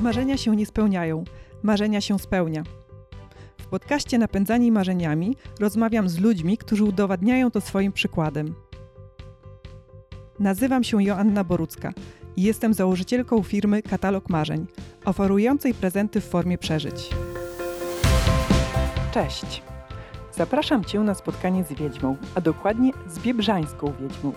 [0.00, 1.24] Marzenia się nie spełniają,
[1.62, 2.62] marzenia się spełnia.
[3.58, 8.54] W podcaście Napędzani Marzeniami rozmawiam z ludźmi, którzy udowadniają to swoim przykładem.
[10.38, 11.92] Nazywam się Joanna Borucka
[12.36, 14.66] i jestem założycielką firmy Katalog Marzeń,
[15.04, 17.10] oferującej prezenty w formie przeżyć.
[19.10, 19.62] Cześć!
[20.32, 24.32] Zapraszam Cię na spotkanie z wiedźmą, a dokładnie z biebrzańską wiedźmą.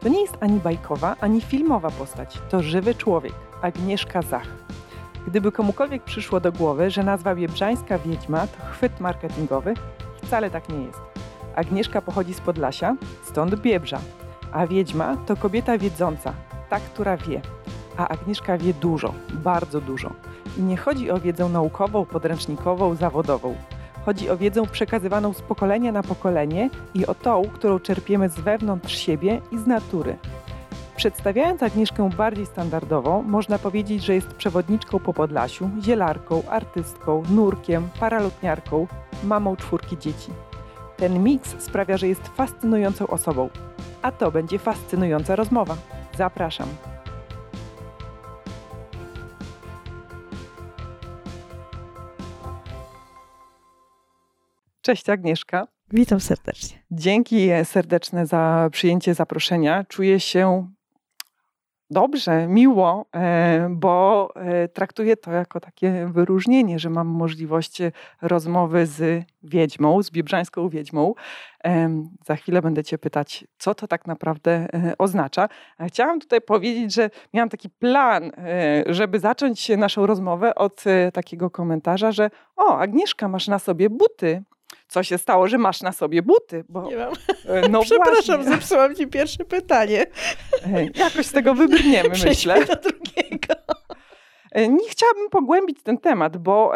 [0.00, 4.67] To nie jest ani bajkowa, ani filmowa postać, to żywy człowiek, Agnieszka Zach.
[5.28, 9.74] Gdyby komukolwiek przyszło do głowy, że nazwa biebrzańska wiedźma to chwyt marketingowy,
[10.22, 11.00] wcale tak nie jest.
[11.54, 14.00] Agnieszka pochodzi z Podlasia, stąd biebrza,
[14.52, 16.32] a wiedźma to kobieta wiedząca,
[16.68, 17.40] ta, która wie.
[17.96, 20.10] A Agnieszka wie dużo, bardzo dużo.
[20.58, 23.54] I nie chodzi o wiedzę naukową, podręcznikową, zawodową.
[24.06, 28.98] Chodzi o wiedzę przekazywaną z pokolenia na pokolenie i o tą, którą czerpiemy z wewnątrz
[28.98, 30.16] siebie i z natury.
[30.98, 38.86] Przedstawiając Agnieszkę bardziej standardową, można powiedzieć, że jest przewodniczką po Podlasiu, zielarką, artystką, nurkiem, paralotniarką,
[39.24, 40.30] mamą czwórki dzieci.
[40.96, 43.50] Ten miks sprawia, że jest fascynującą osobą.
[44.02, 45.76] A to będzie fascynująca rozmowa.
[46.16, 46.68] Zapraszam.
[54.82, 55.66] Cześć Agnieszka.
[55.92, 56.78] Witam serdecznie.
[56.90, 59.84] Dzięki serdeczne za przyjęcie zaproszenia.
[59.88, 60.68] Czuję się
[61.90, 67.78] dobrze, miło, e, bo e, traktuję to jako takie wyróżnienie, że mam możliwość
[68.22, 71.14] rozmowy z wiedźmą, z biebrzańską wiedźmą.
[72.26, 75.48] Za chwilę będę Cię pytać, co to tak naprawdę e, oznacza.
[75.86, 78.32] Chciałam tutaj powiedzieć, że miałam taki plan,
[78.86, 84.42] żeby zacząć naszą rozmowę od takiego komentarza, że o, Agnieszka, masz na sobie buty
[84.88, 86.64] co się stało, że masz na sobie buty?
[86.68, 87.12] Bo, nie mam.
[87.46, 88.56] E, no Przepraszam, właśnie.
[88.56, 90.06] zepsułam ci pierwsze pytanie.
[90.66, 92.66] E, jakoś z tego wybrniemy, myślę.
[92.66, 93.54] do drugiego.
[94.52, 96.72] E, nie chciałabym pogłębić ten temat, bo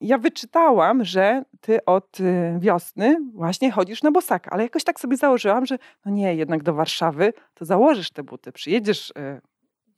[0.00, 2.18] ja wyczytałam, że ty od
[2.58, 6.74] wiosny właśnie chodzisz na bosaka, ale jakoś tak sobie założyłam, że no nie, jednak do
[6.74, 9.12] Warszawy to założysz te buty, przyjedziesz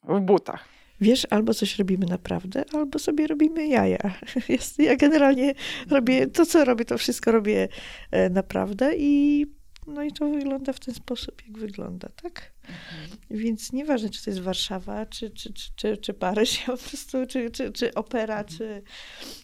[0.04, 0.64] w butach
[1.02, 3.98] wiesz, albo coś robimy naprawdę, albo sobie robimy jaja.
[4.78, 5.54] Ja generalnie
[5.90, 7.68] robię to, co robię, to wszystko robię
[8.10, 9.46] e, naprawdę i
[9.86, 12.52] no i to wygląda w ten sposób, jak wygląda, tak?
[12.62, 13.18] Mhm.
[13.30, 17.26] Więc nieważne, czy to jest Warszawa, czy, czy, czy, czy, czy Paryż, ja po prostu,
[17.26, 18.58] czy, czy, czy opera, mhm.
[18.58, 18.82] czy,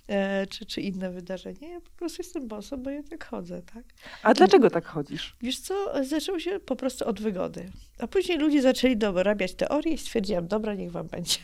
[0.06, 1.70] e, czy, czy inne wydarzenie.
[1.70, 3.84] Ja po prostu jestem boso, bo ja tak chodzę, tak?
[4.22, 5.36] A dlaczego tak chodzisz?
[5.40, 7.70] Wiesz co, zaczęło się po prostu od wygody.
[7.98, 11.38] A później ludzie zaczęli dorabiać teorie i stwierdziłam, dobra, niech wam będzie.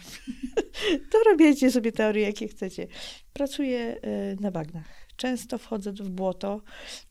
[1.13, 2.87] Dorabiajcie sobie teorie, jakie chcecie.
[3.33, 6.61] Pracuję e, na bagnach Często wchodzę w błoto,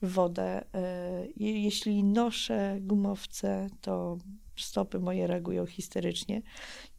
[0.01, 0.65] w wodę.
[0.73, 4.17] E, jeśli noszę gumowce, to
[4.55, 6.41] stopy moje reagują histerycznie,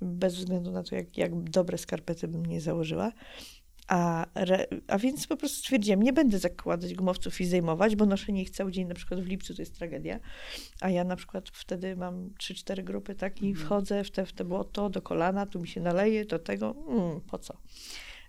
[0.00, 3.12] bez względu na to, jak, jak dobre skarpety bym nie założyła.
[3.88, 8.42] A, re, a więc po prostu stwierdziłam, nie będę zakładać gumowców i zajmować, bo noszenie
[8.42, 10.20] ich cały dzień, na przykład w lipcu to jest tragedia.
[10.80, 13.66] A ja na przykład wtedy mam 3-4 grupy tak i mhm.
[13.66, 17.20] wchodzę w te, w te błoto do kolana, tu mi się naleje, do tego, mm,
[17.20, 17.56] po co?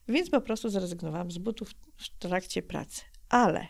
[0.08, 3.02] Więc po prostu zrezygnowałam z butów w trakcie pracy.
[3.30, 3.68] Ale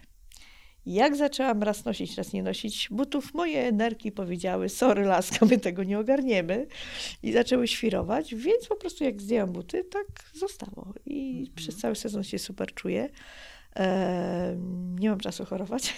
[0.85, 5.83] jak zaczęłam raz nosić, raz nie nosić butów, moje energii powiedziały, sorry laska, my tego
[5.83, 6.67] nie ogarniemy.
[7.23, 10.93] I zaczęły świrować, więc po prostu jak zdjęłam buty, tak zostało.
[11.05, 11.55] I mhm.
[11.55, 13.09] przez cały sezon się super czuję.
[13.75, 14.55] E,
[14.99, 15.93] nie mam czasu chorować.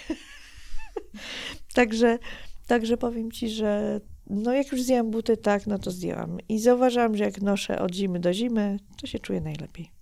[1.74, 2.18] także,
[2.66, 4.00] także powiem ci, że
[4.30, 6.38] no jak już zdjęłam buty, tak, no to zdjęłam.
[6.48, 9.97] I zauważyłam, że jak noszę od zimy do zimy, to się czuję najlepiej.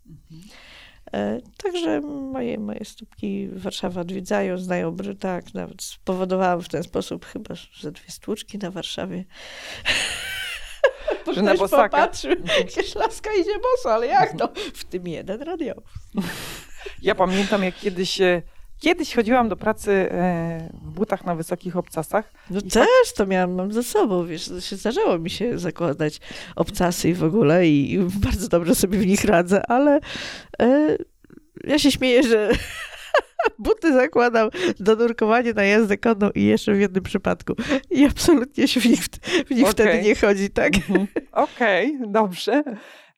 [1.12, 7.54] E, także moje, moje stópki Warszawa odwiedzają, znają tak, nawet spowodowałam w ten sposób chyba,
[7.54, 9.24] że dwie stłuczki na Warszawie.
[11.34, 11.82] że na bosaka.
[11.82, 14.48] popatrzył, jakieś laska idzie boso, ale jak to?
[14.74, 15.84] W tym jeden radiowóz.
[17.02, 18.18] Ja pamiętam, jak kiedyś
[18.80, 22.32] Kiedyś chodziłam do pracy e, w butach na wysokich obcasach.
[22.50, 26.20] No też to miałam mam ze sobą, wiesz, się zdarzało mi się zakładać
[26.56, 30.00] obcasy i w ogóle i, i bardzo dobrze sobie w nich radzę, ale
[30.62, 30.96] e,
[31.64, 32.50] ja się śmieję, że
[33.58, 34.50] buty zakładam
[34.80, 37.54] do nurkowania na jazdę konną i jeszcze w jednym przypadku.
[37.90, 39.04] I absolutnie się w nich,
[39.46, 39.72] w nich okay.
[39.72, 40.76] wtedy nie chodzi, tak?
[40.76, 41.06] Mhm.
[41.32, 42.62] Okej, okay, dobrze.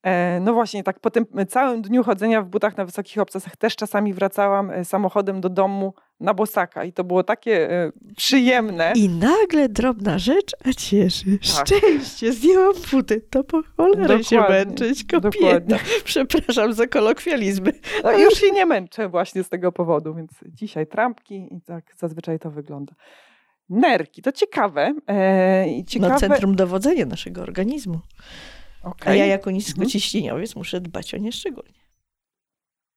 [0.02, 3.76] E, no właśnie, tak po tym całym dniu chodzenia w butach na wysokich obcasach też
[3.76, 8.92] czasami wracałam e, samochodem do domu na bosaka i to było takie e, przyjemne.
[8.96, 11.38] I nagle drobna rzecz, a cieszy.
[11.38, 11.66] Tak.
[11.66, 15.76] Szczęście, zdjęłam buty, to po cholerę dokładnie, się męczyć, kobieta.
[16.04, 17.72] Przepraszam za kolokwializmy.
[18.04, 22.38] No, już się nie męczę właśnie z tego powodu, więc dzisiaj trampki i tak zazwyczaj
[22.38, 22.94] to wygląda.
[23.68, 24.94] Nerki, to ciekawe.
[25.08, 26.12] E, ciekawe.
[26.12, 28.00] No centrum dowodzenia naszego organizmu.
[28.82, 29.12] Okay.
[29.12, 30.60] A ja jako niskociśnieniowiec mhm.
[30.60, 31.78] muszę dbać o nie szczególnie.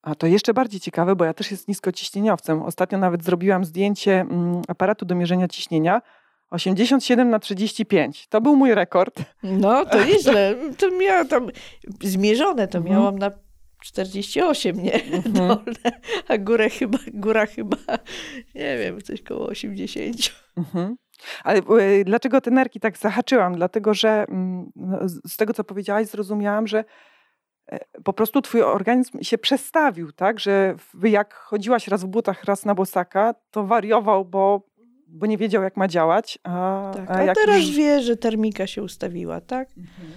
[0.02, 2.64] A to jeszcze bardziej ciekawe, bo ja też jest niskociśnieniowcem.
[2.64, 6.02] Ostatnio nawet zrobiłam zdjęcie mm, aparatu do mierzenia ciśnienia.
[6.50, 8.28] 87 na 35.
[8.28, 9.24] To był mój rekord.
[9.44, 10.56] No, to nieźle.
[10.78, 11.48] To miałam tam
[12.04, 12.96] zmierzone, to mhm.
[12.96, 13.32] miałam na
[13.82, 14.94] 48, nie?
[15.04, 15.34] Mhm.
[15.34, 17.78] Dolne, a górę chyba, góra chyba,
[18.56, 20.18] nie wiem, coś koło 80.
[20.58, 20.96] Mhm.
[21.44, 23.56] Ale y, dlaczego te nerki tak zahaczyłam?
[23.56, 26.84] Dlatego, że mm, no, z tego, co powiedziałaś, zrozumiałam, że
[27.72, 30.40] e, po prostu twój organizm się przestawił, tak?
[30.40, 34.68] Że jak chodziłaś raz w butach, raz na bosaka, to wariował, bo,
[35.08, 36.40] bo nie wiedział, jak ma działać.
[36.44, 37.76] A, tak, a, a teraz już...
[37.76, 39.70] wie, że termika się ustawiła, tak?
[39.78, 40.12] Mhm.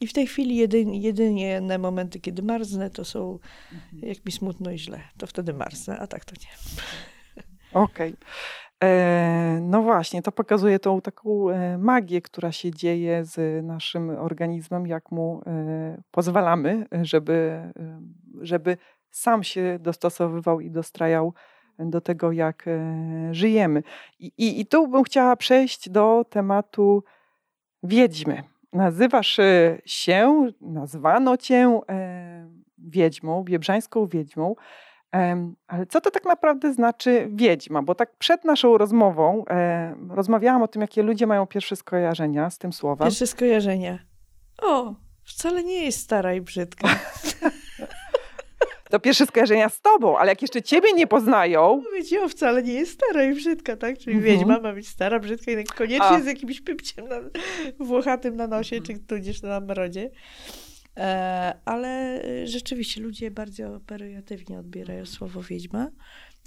[0.00, 3.38] I w tej chwili jedynie, jedynie momenty, kiedy marznę, to są,
[3.72, 4.02] mhm.
[4.02, 6.48] jak mi smutno i źle, to wtedy marznę, a tak to nie.
[7.72, 8.14] Okej.
[8.14, 8.26] Okay.
[8.84, 14.86] E, no właśnie, to pokazuje tą taką e, magię, która się dzieje z naszym organizmem,
[14.86, 17.62] jak mu e, pozwalamy, żeby,
[18.40, 18.76] żeby
[19.10, 21.34] sam się dostosowywał i dostrajał
[21.78, 22.64] do tego, jak
[23.30, 23.82] żyjemy.
[24.18, 27.04] I, i, i tu bym chciała przejść do tematu
[27.82, 28.42] wiedźmy.
[28.72, 29.40] Nazywasz
[29.84, 31.80] się, nazwano cię
[32.78, 34.54] wiedźmą, biebrzańską wiedźmą.
[35.66, 37.82] Ale co to tak naprawdę znaczy wiedźma?
[37.82, 39.44] Bo tak przed naszą rozmową
[40.10, 43.08] rozmawiałam o tym, jakie ludzie mają pierwsze skojarzenia z tym słowem.
[43.08, 43.98] Pierwsze skojarzenia.
[44.62, 46.88] O, wcale nie jest stara i brzydka.
[48.90, 51.82] to pierwsze skojarzenia z tobą, ale jak jeszcze ciebie nie poznają...
[51.94, 53.98] Wiecie, o, wcale nie jest stara i brzydka, tak?
[53.98, 54.34] Czyli mhm.
[54.34, 56.20] wiedźma ma być stara, brzydka i koniecznie A.
[56.20, 57.16] z jakimś pypciem na,
[57.80, 58.98] włochatym na nosie, mhm.
[58.98, 60.10] czy tudzież na brodzie.
[61.00, 65.90] E, ale rzeczywiście ludzie bardzo pejoratywnie odbierają słowo wiedźma.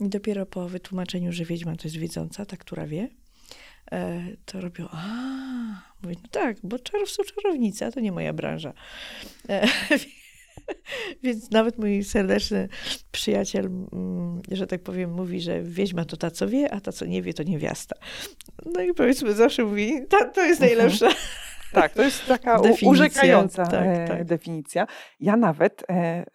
[0.01, 3.09] I dopiero po wytłumaczeniu, że wiedźma to jest wiedząca, ta, która wie,
[3.91, 5.05] e, to robią, a,
[6.03, 8.73] mówię, no tak, bo czarów są czarownice, a to nie moja branża.
[9.49, 9.67] E,
[11.23, 12.69] więc nawet mój serdeczny
[13.11, 17.05] przyjaciel, mm, że tak powiem, mówi, że wiedźma to ta, co wie, a ta, co
[17.05, 17.95] nie wie, to niewiasta.
[18.65, 20.79] No i powiedzmy, zawsze mówi, ta, to jest mhm.
[21.73, 24.23] Tak, to jest taka definicja, urzekająca tak, e, tak.
[24.23, 24.87] definicja.
[25.19, 26.25] Ja nawet e,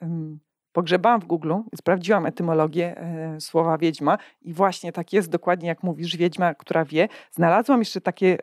[0.72, 6.16] pogrzebałam w Google, sprawdziłam etymologię e, słowa wiedźma i właśnie tak jest dokładnie jak mówisz,
[6.16, 7.08] wiedźma, która wie.
[7.30, 8.38] Znalazłam jeszcze takie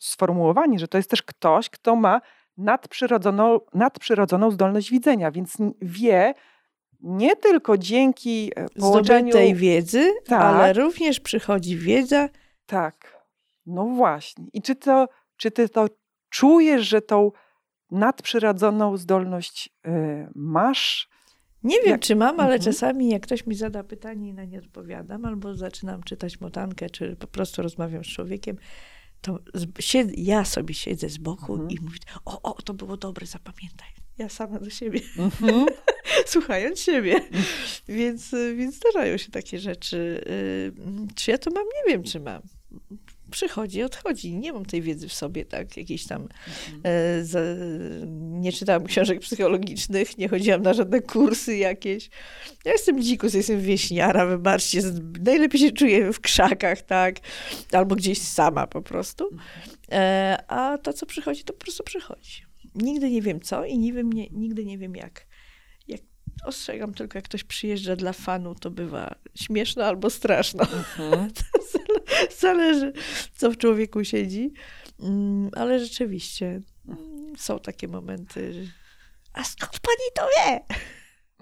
[0.00, 2.20] sformułowanie, że to jest też ktoś, kto ma
[2.56, 6.34] nadprzyrodzoną, nadprzyrodzoną zdolność widzenia, więc wie,
[7.00, 9.32] nie tylko dzięki połączeniu...
[9.32, 12.28] tej wiedzy, tak, ale również przychodzi wiedza.
[12.66, 13.21] Tak,
[13.66, 14.44] no właśnie.
[14.52, 15.86] I czy, to, czy ty to
[16.30, 17.30] czujesz, że tą
[17.90, 19.90] nadprzyrodzoną zdolność y,
[20.34, 21.08] masz?
[21.62, 22.00] Nie wiem, jak...
[22.00, 22.60] czy mam, ale mhm.
[22.62, 27.16] czasami jak ktoś mi zada pytanie i na nie odpowiadam, albo zaczynam czytać motankę, czy
[27.16, 28.56] po prostu rozmawiam z człowiekiem,
[29.20, 29.38] to
[29.80, 31.70] siedzę, ja sobie siedzę z boku mhm.
[31.70, 33.88] i mówię, o, o, to było dobre, zapamiętaj.
[34.18, 35.66] Ja sama do siebie, mhm.
[36.26, 37.14] słuchając siebie.
[37.14, 37.44] Mhm.
[37.88, 40.24] Więc, więc zdarzają się takie rzeczy.
[40.26, 40.72] Y,
[41.14, 41.64] czy ja to mam?
[41.64, 42.42] Nie wiem, czy mam
[43.32, 44.34] przychodzi, odchodzi.
[44.34, 46.22] Nie mam tej wiedzy w sobie, tak, jakiejś tam.
[46.22, 46.80] Mhm.
[46.84, 47.34] E, z,
[48.42, 52.10] nie czytałam książek psychologicznych, nie chodziłam na żadne kursy jakieś.
[52.64, 54.80] Ja jestem dzikus, jestem wieśniara, wybaczcie,
[55.24, 57.16] najlepiej się czuję w krzakach, tak,
[57.72, 59.28] albo gdzieś sama po prostu.
[59.32, 59.50] Mhm.
[59.92, 62.42] E, a to, co przychodzi, to po prostu przychodzi.
[62.74, 65.26] Nigdy nie wiem co i nie wiem, nie, nigdy nie wiem jak.
[66.44, 70.62] Ostrzegam tylko, jak ktoś przyjeżdża dla fanu, to bywa śmieszno albo straszno.
[70.62, 71.30] Mhm.
[72.40, 72.92] Zależy,
[73.36, 74.52] co w człowieku siedzi.
[75.00, 78.68] Mm, ale rzeczywiście mm, są takie momenty.
[79.32, 80.60] A skąd pani to wie?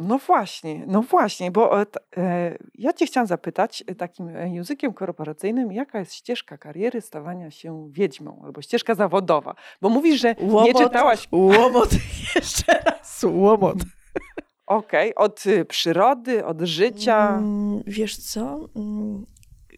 [0.00, 5.72] No właśnie, no właśnie, bo e, e, ja cię chciałam zapytać e, takim językiem korporacyjnym,
[5.72, 9.54] jaka jest ścieżka kariery stawania się wiedźmą albo ścieżka zawodowa?
[9.80, 11.28] Bo mówisz, że łomot, nie czytałaś...
[11.32, 11.90] Łomot,
[12.34, 13.78] jeszcze raz, łomot.
[14.70, 15.24] Okej, okay.
[15.24, 17.36] od y, przyrody, od życia.
[17.38, 18.68] Mm, wiesz co?
[18.76, 19.26] Mm,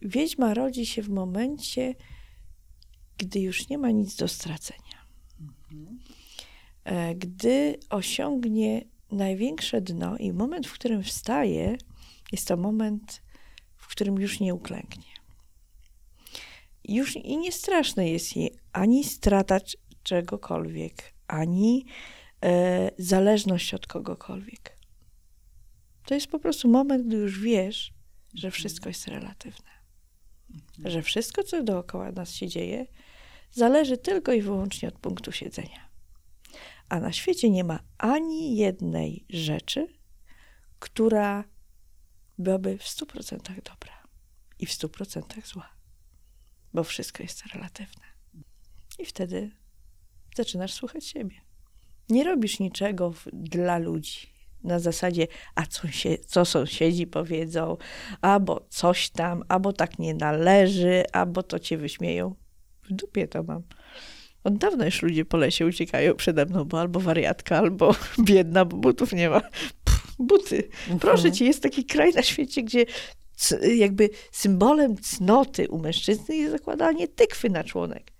[0.01, 1.95] wiedźma rodzi się w momencie,
[3.17, 5.05] gdy już nie ma nic do stracenia.
[6.83, 11.77] E, gdy osiągnie największe dno i moment, w którym wstaje,
[12.31, 13.21] jest to moment,
[13.77, 15.13] w którym już nie uklęknie.
[16.83, 19.57] Już i nie straszne jest jej ani strata
[20.03, 21.85] czegokolwiek, ani
[22.43, 24.82] e, zależność od kogokolwiek.
[26.05, 27.93] To jest po prostu moment, gdy już wiesz,
[28.33, 29.71] że wszystko jest relatywne.
[30.85, 32.87] Że wszystko, co dookoła nas się dzieje,
[33.51, 35.89] zależy tylko i wyłącznie od punktu siedzenia.
[36.89, 39.87] A na świecie nie ma ani jednej rzeczy,
[40.79, 41.43] która
[42.37, 44.03] byłaby w 100% dobra
[44.59, 45.69] i w 100% zła,
[46.73, 48.03] bo wszystko jest relatywne.
[48.99, 49.51] I wtedy
[50.35, 51.41] zaczynasz słuchać siebie.
[52.09, 54.32] Nie robisz niczego w, dla ludzi.
[54.63, 57.77] Na zasadzie, a co, się, co sąsiedzi powiedzą,
[58.21, 62.35] albo coś tam, albo tak nie należy, albo to cię wyśmieją.
[62.83, 63.63] W dupie to mam.
[64.43, 67.95] Od dawna już ludzie po lesie uciekają przede mną, bo albo wariatka, albo
[68.29, 69.41] biedna, bo butów nie ma.
[69.83, 70.69] Pff, buty.
[71.01, 72.85] Proszę cię, jest taki kraj na świecie, gdzie
[73.75, 78.11] jakby symbolem cnoty u mężczyzny jest zakładanie tykwy na członek.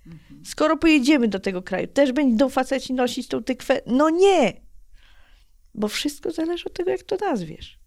[0.46, 3.82] Skoro pojedziemy do tego kraju, też będą faceci nosić tą tykwę?
[3.86, 4.63] No nie!
[5.76, 7.80] Bo wszystko zależy od tego, jak to nazwiesz.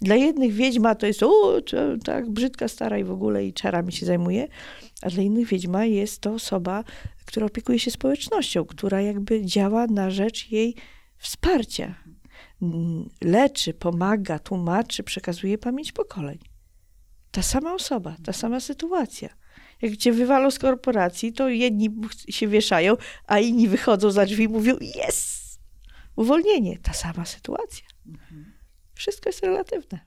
[0.00, 1.60] Dla jednych wiedźma to jest, o,
[2.04, 4.48] tak, brzydka, stara i w ogóle i czarami się zajmuje,
[5.02, 6.84] a dla innych wiedźma jest to osoba,
[7.24, 10.74] która opiekuje się społecznością, która jakby działa na rzecz jej
[11.18, 11.94] wsparcia.
[13.20, 16.38] Leczy, pomaga, tłumaczy, przekazuje pamięć pokoleń.
[17.30, 19.28] Ta sama osoba, ta sama sytuacja.
[19.82, 21.90] Jak cię wywalą z korporacji, to jedni
[22.28, 25.33] się wieszają, a inni wychodzą za drzwi i mówią: Jest!
[26.16, 26.78] Uwolnienie.
[26.78, 27.86] Ta sama sytuacja.
[28.94, 30.00] Wszystko jest relatywne.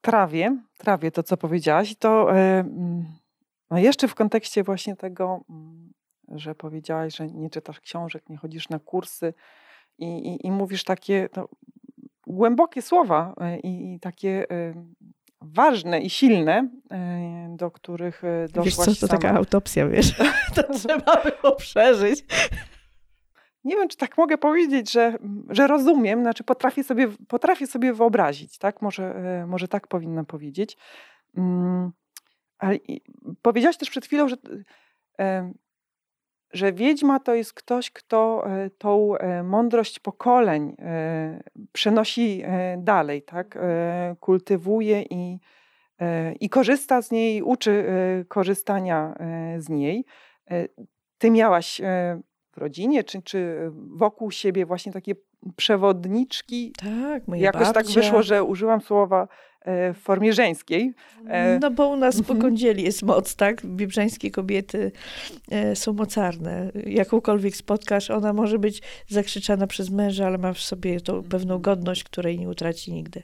[0.00, 1.94] Trawię, trawię to, co powiedziałaś.
[1.98, 2.28] To
[3.70, 5.92] no jeszcze w kontekście właśnie tego, mm,
[6.28, 9.34] że powiedziałaś, że nie czytasz książek, nie chodzisz na kursy
[9.98, 11.48] i, i, i mówisz takie no,
[12.26, 14.46] głębokie słowa e, i, i takie
[15.40, 19.20] ważne i silne, e, do których e, doszłaś Wiesz co, to sama.
[19.20, 20.12] taka autopsja, wiesz,
[20.54, 22.24] to trzeba było przeżyć.
[23.64, 28.58] Nie wiem, czy tak mogę powiedzieć, że, że rozumiem, znaczy potrafię sobie, potrafię sobie wyobrazić,
[28.58, 28.82] tak?
[28.82, 29.14] Może,
[29.46, 30.76] może tak powinnam powiedzieć.
[31.36, 31.92] Mm,
[32.58, 32.78] ale
[33.42, 34.36] powiedziałaś też przed chwilą, że,
[36.52, 42.42] że wiedźma to jest ktoś, kto e, tą e, mądrość pokoleń e, przenosi
[42.78, 43.58] dalej, tak?
[44.20, 45.38] kultywuje i,
[46.40, 47.84] i korzysta z niej, uczy
[48.28, 49.14] korzystania
[49.58, 50.04] z niej.
[51.18, 51.80] Ty miałaś
[52.52, 55.14] w rodzinie czy, czy wokół siebie właśnie takie
[55.56, 56.72] przewodniczki.
[56.78, 57.72] Tak, moja Jakoś babcia.
[57.72, 59.28] tak wyszło, że użyłam słowa
[59.66, 60.92] w formie żeńskiej.
[61.28, 62.40] E, no bo u nas po mhm.
[62.40, 63.66] kądzieli jest moc, tak?
[63.66, 64.92] Biebrzańskie kobiety
[65.50, 66.72] e, są mocarne.
[66.86, 71.62] Jakąkolwiek spotkasz, ona może być zakrzyczana przez męża, ale ma w sobie tą pewną mhm.
[71.62, 73.22] godność, której nie utraci nigdy.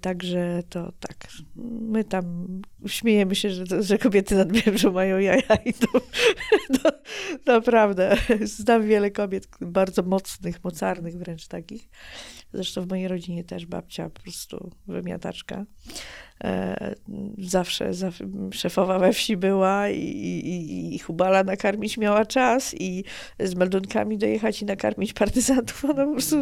[0.00, 1.28] Także to tak.
[1.80, 2.46] My tam
[2.86, 6.00] śmiejemy się, że, że kobiety nad Biebrzą mają jaja i to,
[6.82, 6.90] to
[7.46, 8.16] naprawdę.
[8.42, 11.88] Znam wiele kobiet bardzo mocnych, mocarnych wręcz takich.
[12.52, 15.64] Zresztą w mojej rodzinie też babcia po prostu wymiataczka.
[16.44, 16.94] E,
[17.38, 23.04] zawsze, zawsze szefowa we wsi była i, i, i Hubala nakarmić miała czas i
[23.38, 25.84] z meldunkami dojechać i nakarmić partyzantów.
[25.84, 26.36] Ona po prostu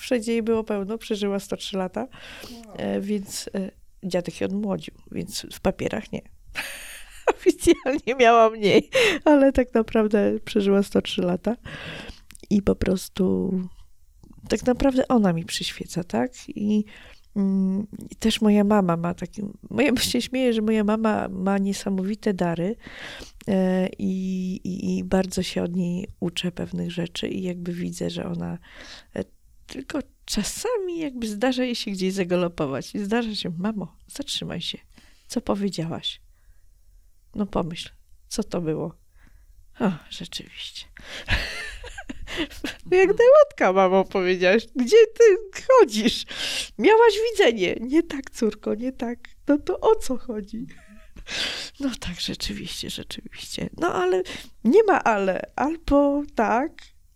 [0.00, 2.08] wszędzie jej było pełno, przeżyła 103 lata,
[2.76, 3.70] e, więc e,
[4.02, 6.22] dziadek się odmłodził, więc w papierach nie.
[7.36, 8.90] Oficjalnie miała mniej,
[9.24, 11.56] ale tak naprawdę przeżyła 103 lata
[12.50, 13.52] i po prostu
[14.52, 16.32] tak naprawdę ona mi przyświeca, tak?
[16.48, 16.84] I,
[17.36, 19.42] mm, i też moja mama ma taki.
[19.70, 22.76] Moja się śmieje, że moja mama ma niesamowite dary
[23.48, 28.26] e, i, i, i, bardzo się od niej uczę pewnych rzeczy, i jakby widzę, że
[28.26, 28.58] ona
[29.16, 29.24] e,
[29.66, 32.94] tylko czasami jakby zdarza jej się gdzieś zagalopować.
[32.94, 34.78] I zdarza się, mamo, zatrzymaj się.
[35.26, 36.20] Co powiedziałaś?
[37.34, 37.90] No pomyśl,
[38.28, 38.94] co to było?
[39.80, 40.86] O, rzeczywiście.
[42.90, 44.66] Jak najłatka, mamo, powiedziałaś.
[44.76, 45.24] Gdzie ty
[45.68, 46.24] chodzisz?
[46.78, 47.76] Miałaś widzenie.
[47.80, 49.18] Nie tak, córko, nie tak.
[49.48, 50.66] No to o co chodzi?
[51.80, 53.70] No tak, rzeczywiście, rzeczywiście.
[53.80, 54.22] No ale
[54.64, 55.42] nie ma ale.
[55.56, 56.72] Albo tak,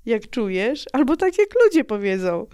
[0.06, 2.46] jak czujesz, albo tak jak ludzie powiedzą.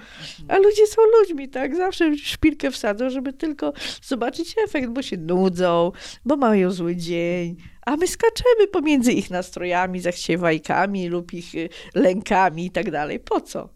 [0.49, 1.77] A ludzie są ludźmi, tak?
[1.77, 5.93] Zawsze szpilkę wsadzą, żeby tylko zobaczyć efekt, bo się nudzą,
[6.25, 12.67] bo mają zły dzień, a my skaczemy pomiędzy ich nastrojami, zachciewajkami lub ich y, lękami
[12.67, 13.21] i tak dalej.
[13.21, 13.69] Po co?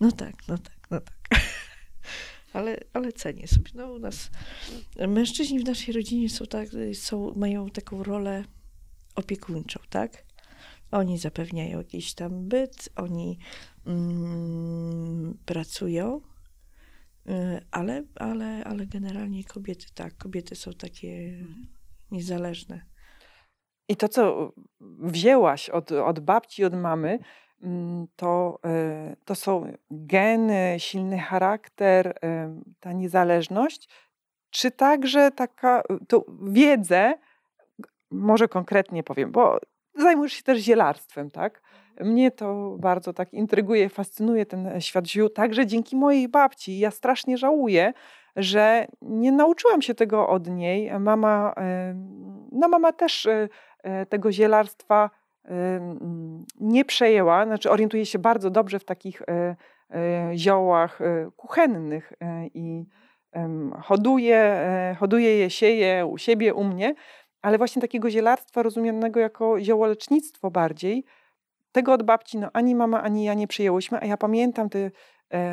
[0.00, 1.40] No tak, no tak, no tak.
[2.52, 3.70] Ale, ale cenię sobie.
[3.74, 4.30] No u nas
[5.08, 8.44] mężczyźni w naszej rodzinie są tak, są, mają taką rolę
[9.14, 10.24] opiekuńczą, tak?
[10.90, 13.38] Oni zapewniają jakiś tam byt, oni
[13.86, 16.20] mm, pracują,
[17.28, 17.32] y,
[17.70, 21.38] ale, ale, ale generalnie kobiety tak, kobiety są takie
[22.10, 22.93] niezależne.
[23.88, 27.18] I to, co wzięłaś od, od babci, od mamy,
[27.62, 28.58] mm, to,
[29.12, 32.12] y, to są geny, silny charakter, y,
[32.80, 33.88] ta niezależność,
[34.50, 37.14] czy także taka tą wiedzę,
[38.10, 39.58] może konkretnie powiem, bo
[39.94, 41.62] zajmujesz się też zielarstwem, tak?
[42.00, 46.78] Mnie to bardzo tak intryguje, fascynuje ten świat ziół, także dzięki mojej babci.
[46.78, 47.92] Ja strasznie żałuję,
[48.36, 51.00] że nie nauczyłam się tego od niej.
[51.00, 51.54] Mama,
[52.52, 53.48] no mama też e,
[54.08, 55.10] tego zielarstwa
[56.60, 59.22] nie przejęła, znaczy orientuje się bardzo dobrze w takich
[60.34, 60.98] ziołach
[61.36, 62.12] kuchennych
[62.54, 62.84] i
[63.82, 64.56] hoduje,
[64.98, 66.94] hoduje je, sieje u siebie, u mnie,
[67.42, 71.04] ale właśnie takiego zielarstwa rozumianego jako ziołolecznictwo bardziej,
[71.74, 74.90] tego od babci no, ani mama, ani ja nie przyjęłyśmy, a ja pamiętam te e,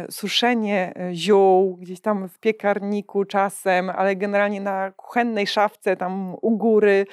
[0.09, 6.57] suszenie e, ziół gdzieś tam w piekarniku czasem, ale generalnie na kuchennej szafce tam u
[6.57, 7.05] góry.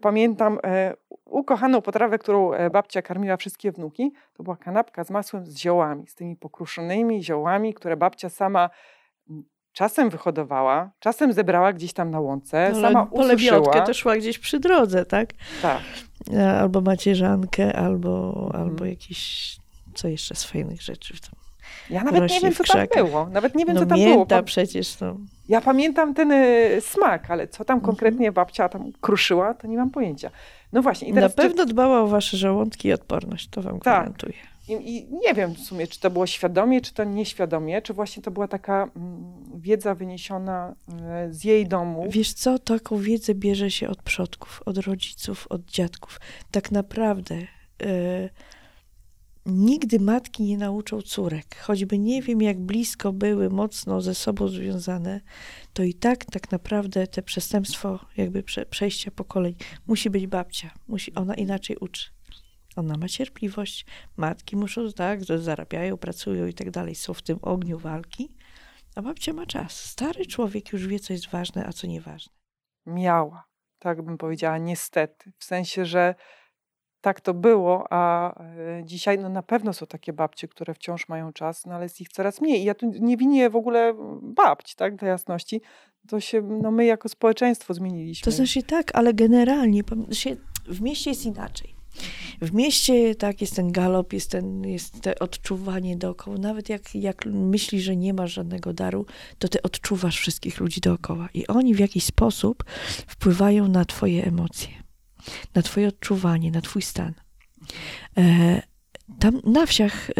[0.00, 4.12] Pamiętam e, ukochaną potrawę, którą e, babcia karmiła wszystkie wnuki.
[4.34, 8.70] To była kanapka z masłem z ziołami, z tymi pokruszonymi ziołami, które babcia sama
[9.72, 13.80] czasem wyhodowała, czasem zebrała gdzieś tam na łące, no, sama ususzyła.
[13.80, 15.28] to szła gdzieś przy drodze, tak?
[15.62, 15.82] Tak.
[16.32, 18.62] E, albo macierzankę, albo, mhm.
[18.62, 19.56] albo jakieś,
[19.94, 21.45] co jeszcze z fajnych rzeczy w tym.
[21.90, 23.26] Ja nawet nie wiem, co tam było.
[23.26, 24.26] Nawet nie wiem, no, co tam było.
[24.26, 24.42] Pa...
[24.42, 25.00] przecież.
[25.00, 25.16] No.
[25.48, 27.86] Ja pamiętam ten y, smak, ale co tam mhm.
[27.86, 30.30] konkretnie babcia tam kruszyła, to nie mam pojęcia.
[30.72, 31.12] No właśnie.
[31.12, 31.72] Na pewno czy...
[31.72, 33.80] dbała o wasze żołądki i odporność, to wam tak.
[33.80, 34.34] gwarantuję.
[34.68, 38.22] I, I, nie wiem w sumie, czy to było świadomie, czy to nieświadomie, czy właśnie
[38.22, 42.06] to była taka mm, wiedza wyniesiona e, z jej domu.
[42.08, 46.20] Wiesz co, taką wiedzę bierze się od przodków, od rodziców, od dziadków.
[46.50, 47.34] Tak naprawdę
[47.82, 48.30] y,
[49.46, 55.20] nigdy matki nie nauczą córek, choćby nie wiem, jak blisko były mocno ze sobą związane,
[55.72, 59.54] to i tak tak naprawdę te przestępstwo jakby prze, przejścia pokoleń
[59.86, 62.10] musi być babcia, musi ona inaczej uczy.
[62.76, 63.86] Ona ma cierpliwość.
[64.16, 68.34] Matki muszą, tak, zarabiają, pracują i tak dalej, są w tym ogniu walki.
[68.94, 69.80] A babcia ma czas.
[69.80, 72.32] Stary człowiek już wie, co jest ważne, a co nieważne.
[72.86, 73.44] Miała,
[73.78, 75.32] tak bym powiedziała, niestety.
[75.38, 76.14] W sensie, że
[77.06, 81.32] tak to było, a e, dzisiaj no na pewno są takie babcie, które wciąż mają
[81.32, 82.60] czas, no ale jest ich coraz mniej.
[82.60, 85.60] I ja tu nie winię w ogóle babć, tak, dla jasności.
[86.08, 88.24] To się, no my jako społeczeństwo zmieniliśmy.
[88.24, 89.82] To znaczy tak, ale generalnie
[90.68, 91.76] w mieście jest inaczej.
[92.42, 96.36] W mieście tak jest ten galop, jest, ten, jest te odczuwanie dookoła.
[96.38, 99.06] Nawet jak, jak myślisz, że nie masz żadnego daru,
[99.38, 101.28] to ty odczuwasz wszystkich ludzi dookoła.
[101.34, 102.64] I oni w jakiś sposób
[103.06, 104.85] wpływają na twoje emocje,
[105.54, 107.14] na twoje odczuwanie, na twój stan.
[108.18, 108.62] E,
[109.18, 110.14] tam na wsiach e,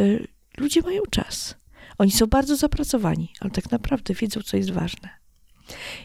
[0.58, 1.56] ludzie mają czas.
[1.98, 5.08] Oni są bardzo zapracowani, ale tak naprawdę wiedzą, co jest ważne.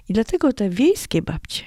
[0.10, 1.64] I dlatego te wiejskie babcie,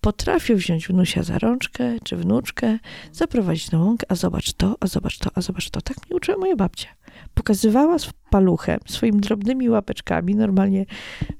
[0.00, 2.78] potrafił wziąć wnusia za rączkę, czy wnuczkę,
[3.12, 5.80] zaprowadzić na łąkę, a zobacz to, a zobacz to, a zobacz to.
[5.80, 6.88] Tak mi uczyła moja babcia.
[7.34, 10.86] Pokazywała z paluchem, swoimi drobnymi łapeczkami, normalnie,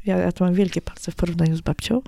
[0.05, 2.03] ja, ja to mam wielkie palce w porównaniu z babcią,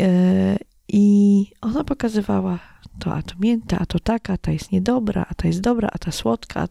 [0.00, 0.56] e,
[0.88, 2.58] i ona pokazywała
[2.98, 5.88] to, a to mięta, a to taka, a ta jest niedobra, a ta jest dobra,
[5.92, 6.68] a ta słodka,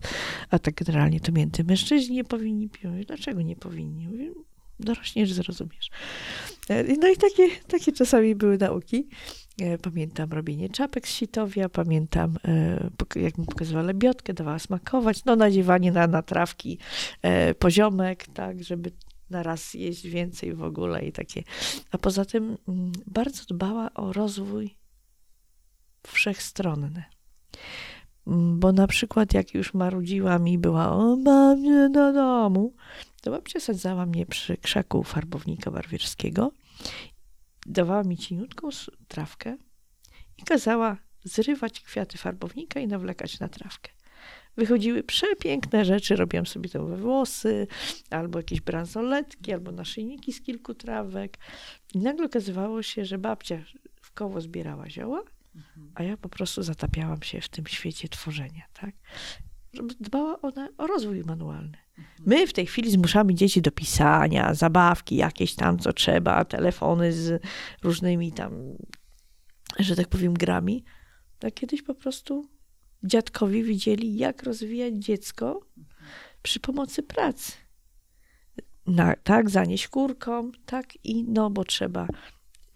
[0.50, 3.06] a ta generalnie to mięty mężczyźni nie powinni pić.
[3.08, 4.08] Dlaczego nie powinni?
[4.08, 4.32] Mówię,
[4.80, 5.90] dorośniesz, zrozumiesz.
[6.70, 9.08] E, no i takie, takie czasami były nauki.
[9.62, 12.90] E, pamiętam robienie czapek z sitowia, pamiętam e,
[13.22, 16.78] jak mi pokazywała lebiotkę, dawała smakować, no nadziewanie na, na trawki
[17.60, 18.92] poziomek, tak, żeby
[19.30, 21.44] na raz jeść więcej w ogóle i takie.
[21.92, 24.78] A poza tym mm, bardzo dbała o rozwój
[26.04, 27.04] wszechstronny.
[28.28, 32.74] Mm, bo na przykład jak już marudziłam i była, o mam nie do domu,
[33.22, 36.52] to babcia sadzała mnie przy krzaku farbownika barwierskiego,
[37.66, 38.70] dawała mi cieniutką
[39.08, 39.58] trawkę
[40.38, 43.97] i kazała zrywać kwiaty farbownika i nawlekać na trawkę.
[44.58, 47.68] Wychodziły przepiękne rzeczy, robiłam sobie to we włosy,
[48.10, 51.38] albo jakieś bransoletki, albo naszyjniki z kilku trawek.
[51.94, 53.58] I nagle okazywało się, że babcia
[54.02, 55.24] w koło zbierała zioła,
[55.96, 58.96] a ja po prostu zatapiałam się w tym świecie tworzenia, tak?
[59.74, 61.78] Żeby dbała ona o rozwój manualny.
[62.26, 67.44] My w tej chwili zmuszamy dzieci do pisania, zabawki jakieś tam, co trzeba, telefony z
[67.84, 68.54] różnymi tam,
[69.80, 70.84] że tak powiem, grami.
[71.44, 72.50] A kiedyś po prostu
[73.04, 75.60] dziadkowie widzieli, jak rozwijać dziecko
[76.44, 77.52] przy pomocy pracy.
[78.88, 82.08] Na, tak, zanieść kurką, tak i no, bo trzeba.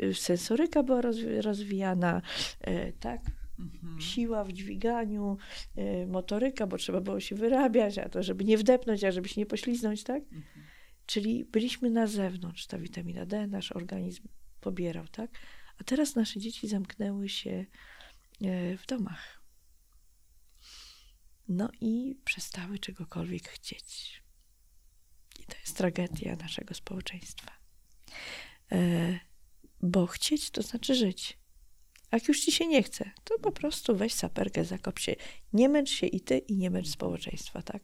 [0.03, 1.01] Y, sensoryka była
[1.41, 2.21] rozwijana,
[2.61, 3.21] e, tak,
[3.61, 4.01] Mhm.
[4.01, 5.37] Siła w dźwiganiu,
[5.77, 9.41] y, motoryka, bo trzeba było się wyrabiać, a to żeby nie wdepnąć, a żeby się
[9.41, 10.23] nie pośliznąć, tak?
[10.23, 10.65] Mhm.
[11.05, 14.27] Czyli byliśmy na zewnątrz, ta witamina D nasz organizm
[14.61, 15.31] pobierał, tak?
[15.77, 17.65] A teraz nasze dzieci zamknęły się
[18.41, 19.40] y, w domach.
[21.47, 24.23] No i przestały czegokolwiek chcieć.
[25.39, 27.51] I to jest tragedia naszego społeczeństwa.
[28.71, 29.19] E,
[29.81, 31.37] bo chcieć to znaczy żyć.
[32.11, 35.15] Jak już ci się nie chce, to po prostu weź saperkę, zakop się.
[35.53, 37.83] Nie męcz się i ty, i nie męcz społeczeństwa, tak?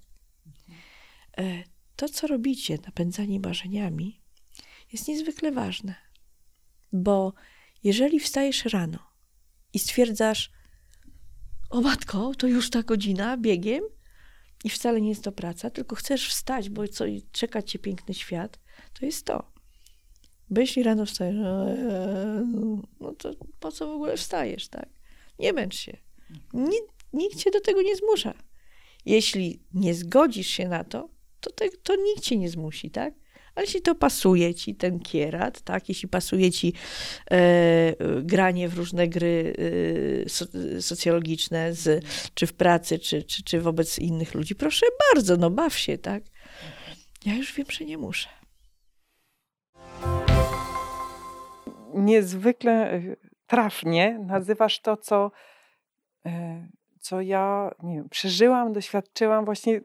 [1.38, 1.64] E,
[1.96, 4.22] to, co robicie, napędzani marzeniami,
[4.92, 5.96] jest niezwykle ważne.
[6.94, 7.34] Bo
[7.84, 9.00] jeżeli wstajesz rano
[9.74, 10.52] i stwierdzasz,
[11.70, 13.84] o matko, to już ta godzina biegiem
[14.64, 18.60] i wcale nie jest to praca, tylko chcesz wstać, bo co, czekać cię piękny świat,
[19.00, 19.52] to jest to.
[20.50, 21.36] Bo jeśli rano wstajesz,
[23.00, 24.90] no to po co w ogóle wstajesz, tak?
[25.40, 25.98] Nie męcz się.
[26.54, 28.34] Nikt, nikt cię do tego nie zmusza.
[29.06, 33.14] Jeśli nie zgodzisz się na to, to, te, to nikt cię nie zmusi, tak?
[33.58, 35.90] Ale jeśli to pasuje ci, ten kierat, tak?
[35.90, 36.74] Jeśli pasuje ci
[37.32, 37.94] e,
[38.24, 39.54] granie w różne gry
[40.26, 40.46] e, so,
[40.80, 45.78] socjologiczne, z, czy w pracy, czy, czy, czy wobec innych ludzi, proszę bardzo, no baw
[45.78, 46.24] się, tak?
[47.26, 48.30] Ja już wiem, że nie muszę.
[51.94, 53.16] Niezwykle e,
[53.48, 55.32] trafnie nazywasz to, co,
[56.26, 56.68] e,
[57.00, 59.82] co ja nie wiem, przeżyłam, doświadczyłam właśnie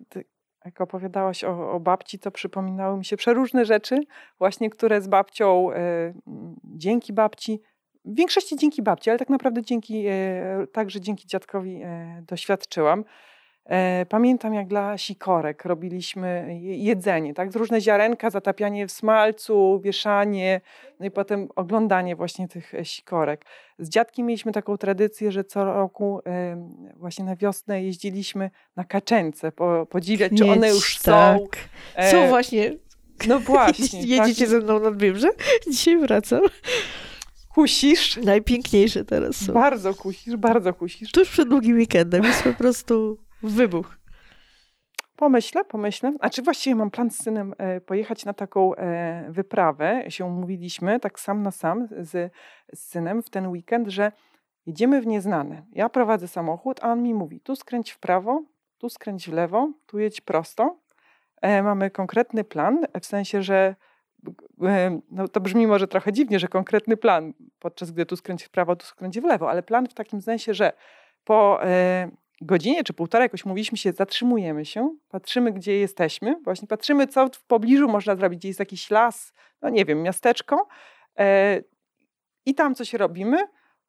[0.64, 4.00] jak opowiadałaś o, o, babci, to przypominały mi się przeróżne rzeczy,
[4.38, 6.14] właśnie które z babcią, e,
[6.64, 7.60] dzięki babci,
[8.04, 13.04] w większości dzięki babci, ale tak naprawdę dzięki, e, także dzięki dziadkowi e, doświadczyłam.
[13.64, 17.56] E, pamiętam, jak dla sikorek robiliśmy jedzenie, tak?
[17.56, 20.60] Różne ziarenka, zatapianie w smalcu, wieszanie,
[21.00, 23.44] no i potem oglądanie właśnie tych e, sikorek.
[23.78, 26.20] Z dziadkiem mieliśmy taką tradycję, że co roku
[26.96, 31.38] właśnie na wiosnę jeździliśmy na kaczęce, po, podziwiać, czy one już tak.
[31.38, 31.46] są.
[31.96, 32.72] E, są właśnie.
[33.28, 34.00] No właśnie.
[34.16, 34.48] Jedziecie tak.
[34.48, 35.28] ze mną nad Biebrze?
[35.70, 36.40] Dzisiaj wracam.
[37.54, 38.16] Kusisz.
[38.16, 39.52] Najpiękniejsze teraz są.
[39.52, 41.12] Bardzo kusisz, bardzo kusisz.
[41.12, 43.96] Tuż przed długim weekendem jest po prostu Wybuch.
[45.16, 46.12] Pomyślę, pomyślę.
[46.20, 50.04] A czy właściwie mam plan z synem e, pojechać na taką e, wyprawę?
[50.08, 52.32] Się umówiliśmy tak sam na sam z,
[52.74, 54.12] z synem w ten weekend, że
[54.66, 55.62] jedziemy w nieznane.
[55.72, 58.42] Ja prowadzę samochód, a on mi mówi: tu skręć w prawo,
[58.78, 60.78] tu skręć w lewo, tu jedź prosto.
[61.42, 63.74] E, mamy konkretny plan, w sensie, że
[65.10, 68.76] no to brzmi może trochę dziwnie, że konkretny plan, podczas gdy tu skręć w prawo,
[68.76, 70.72] tu skręć w lewo, ale plan w takim sensie, że
[71.24, 71.60] po
[72.44, 77.44] godzinie czy półtorej jakoś mówiliśmy się, zatrzymujemy się, patrzymy, gdzie jesteśmy, właśnie patrzymy, co w
[77.44, 80.68] pobliżu można zrobić, gdzie jest jakiś las, no nie wiem, miasteczko
[81.18, 81.60] e,
[82.46, 83.36] i tam coś robimy,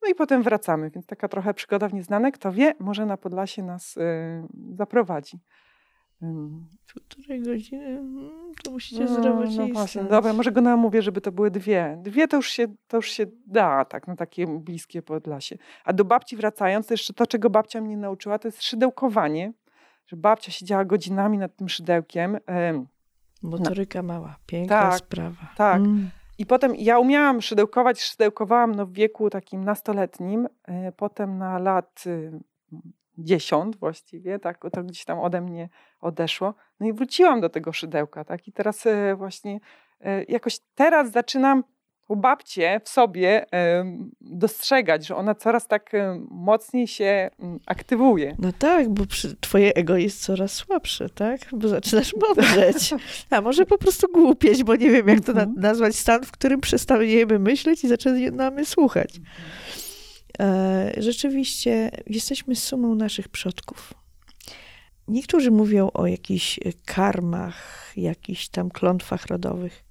[0.02, 3.64] no i potem wracamy, więc taka trochę przygoda w nieznane, kto wie, może na Podlasie
[3.64, 5.40] nas e, zaprowadzi.
[6.94, 8.32] Półtorej godziny, mm,
[8.64, 11.98] to musicie no, zrobić no właśnie, Dobra, może go namówię, żeby to były dwie.
[12.02, 15.58] Dwie to już się, to już się da, tak, na takie bliskie Podlasie.
[15.86, 19.54] A do babci wracając, to jeszcze to, czego babcia mnie nauczyła, to jest szydełkowanie.
[20.08, 22.38] Że babcia siedziała godzinami nad tym szydełkiem.
[23.44, 24.08] Motoryka no.
[24.08, 25.50] mała, piękna tak, sprawa.
[25.58, 25.78] Tak.
[25.78, 26.10] Mm.
[26.38, 32.04] I potem ja umiałam szydełkować, szydełkowałam no, w wieku takim nastoletnim, e, potem na lat
[32.08, 32.32] y,
[33.18, 36.54] dziesiąt właściwie, tak, to gdzieś tam ode mnie odeszło.
[36.80, 39.60] No i wróciłam do tego szydełka, tak, i teraz e, właśnie
[40.02, 41.64] e, jakoś teraz zaczynam
[42.14, 43.46] tą babcię w sobie
[44.22, 45.92] dostrzegać, że ona coraz tak
[46.30, 48.36] mocniej się mm, aktywuje.
[48.40, 49.04] No tak, bo
[49.42, 51.40] twoje ego jest coraz słabsze, tak?
[51.52, 52.94] Bo zaczynasz mądrzeć.
[53.30, 55.54] A może po prostu głupieć, bo nie wiem, jak to mhm.
[55.58, 59.20] nazwać stan, w którym przestaniemy myśleć i zaczynamy słuchać.
[60.40, 63.94] E, rzeczywiście jesteśmy sumą naszych przodków.
[65.08, 69.84] Niektórzy mówią o jakichś karmach, jakichś tam klątwach rodowych,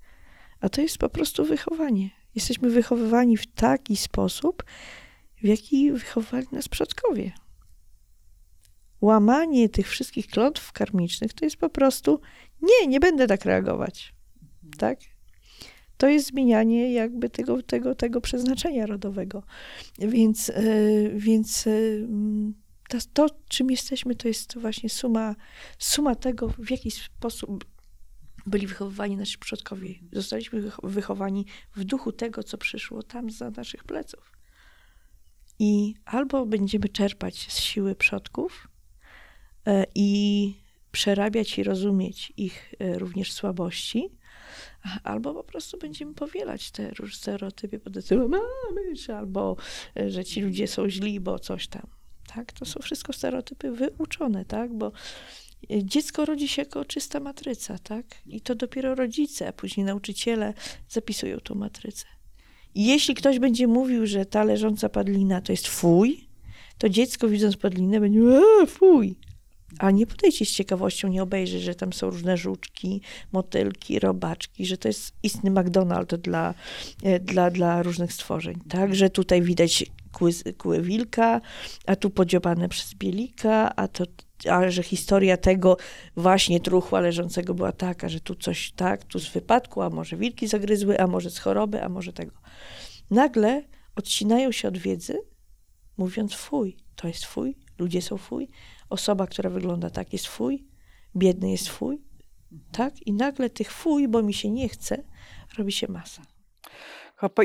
[0.61, 2.11] a to jest po prostu wychowanie.
[2.35, 4.65] Jesteśmy wychowywani w taki sposób,
[5.43, 7.33] w jaki wychowali nas przodkowie.
[9.01, 12.21] Łamanie tych wszystkich klątw karmicznych to jest po prostu
[12.63, 14.15] nie, nie będę tak reagować.
[14.79, 14.99] Tak?
[16.03, 19.43] To jest zmienianie jakby tego, tego, tego przeznaczenia rodowego.
[19.99, 20.63] Więc, e,
[21.15, 21.71] więc e,
[22.89, 25.35] to, to, czym jesteśmy, to jest właśnie suma,
[25.79, 27.65] suma tego, w jaki sposób
[28.47, 29.95] byli wychowywani nasi przodkowie.
[30.13, 34.33] Zostaliśmy wychowani w duchu tego, co przyszło tam za naszych pleców.
[35.59, 38.69] I albo będziemy czerpać z siły przodków
[39.67, 40.55] e, i
[40.93, 44.22] przerabiać i rozumieć ich również słabości,
[45.05, 49.57] albo po prostu będziemy powielać te różne stereotypy pod tytułem mamy, albo
[49.97, 51.87] e, że ci ludzie są źli, bo coś tam.
[52.35, 52.53] Tak?
[52.53, 54.75] To są wszystko stereotypy wyuczone, tak?
[54.75, 54.93] Bo
[55.71, 58.07] e, dziecko rodzi się jako czysta matryca, tak?
[58.27, 60.55] I to dopiero rodzice, a później nauczyciele
[60.89, 62.07] zapisują tą matrycę.
[62.75, 66.29] I jeśli ktoś będzie mówił, że ta leżąca padlina to jest fuj,
[66.79, 68.21] to dziecko widząc padlinę będzie,
[68.67, 69.17] fuj,
[69.79, 73.01] a nie podejdzie z ciekawością, nie obejrzy, że tam są różne żuczki,
[73.33, 76.55] motylki, robaczki, że to jest istny McDonald's dla,
[77.03, 78.95] e, dla, dla różnych stworzeń, tak?
[78.95, 81.41] Że tutaj widać kły, kły wilka,
[81.87, 84.05] a tu podziobane przez bielika, a to
[84.51, 85.77] a że historia tego
[86.17, 90.49] właśnie truchła leżącego była taka, że tu coś tak, tu z wypadku, a może wilki
[90.49, 92.33] zagryzły, a może z choroby, a może tego.
[93.11, 93.63] Nagle
[93.97, 95.19] odcinają się od wiedzy,
[95.97, 98.49] mówiąc fuj, to jest fuj, ludzie są fuj,
[98.93, 100.67] osoba, która wygląda tak jest fuj,
[101.17, 102.03] biedny jest fuj,
[102.73, 103.07] tak?
[103.07, 105.03] I nagle tych fuj, bo mi się nie chce,
[105.59, 106.23] robi się masa.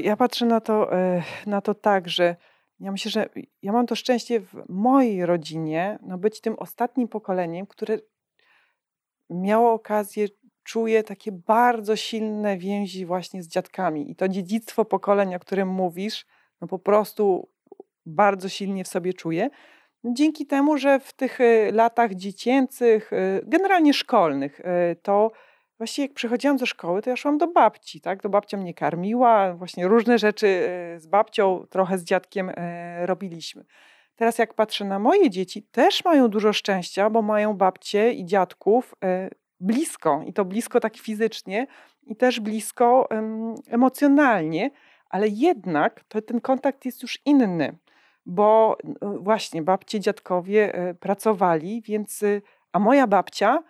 [0.03, 2.35] Ja patrzę na to, e, na to tak, że
[2.79, 3.29] ja myślę, że
[3.61, 7.99] ja mam to szczęście w mojej rodzinie no być tym ostatnim pokoleniem, które
[9.29, 10.27] miało okazję,
[10.63, 14.11] czuje takie bardzo silne więzi właśnie z dziadkami.
[14.11, 16.25] I to dziedzictwo pokoleń, o którym mówisz,
[16.61, 17.49] no po prostu
[18.05, 19.49] bardzo silnie w sobie czuję.
[20.13, 24.63] Dzięki temu, że w tych y, latach dziecięcych, y, generalnie szkolnych, y,
[25.01, 25.31] to
[25.77, 28.21] właściwie jak przychodziłam do szkoły, to ja szłam do babci, tak?
[28.21, 30.67] To babcia mnie karmiła, właśnie różne rzeczy
[30.97, 32.51] z babcią, trochę z dziadkiem
[33.05, 33.65] robiliśmy.
[34.15, 38.95] Teraz jak patrzę na moje dzieci, też mają dużo szczęścia, bo mają babcie i dziadków
[39.59, 41.67] blisko i to blisko tak fizycznie
[42.03, 43.09] i też blisko
[43.67, 44.71] emocjonalnie,
[45.09, 47.77] ale jednak to ten kontakt jest już inny,
[48.27, 53.63] bo właśnie babcie, dziadkowie e, pracowali, więc y, a moja babcia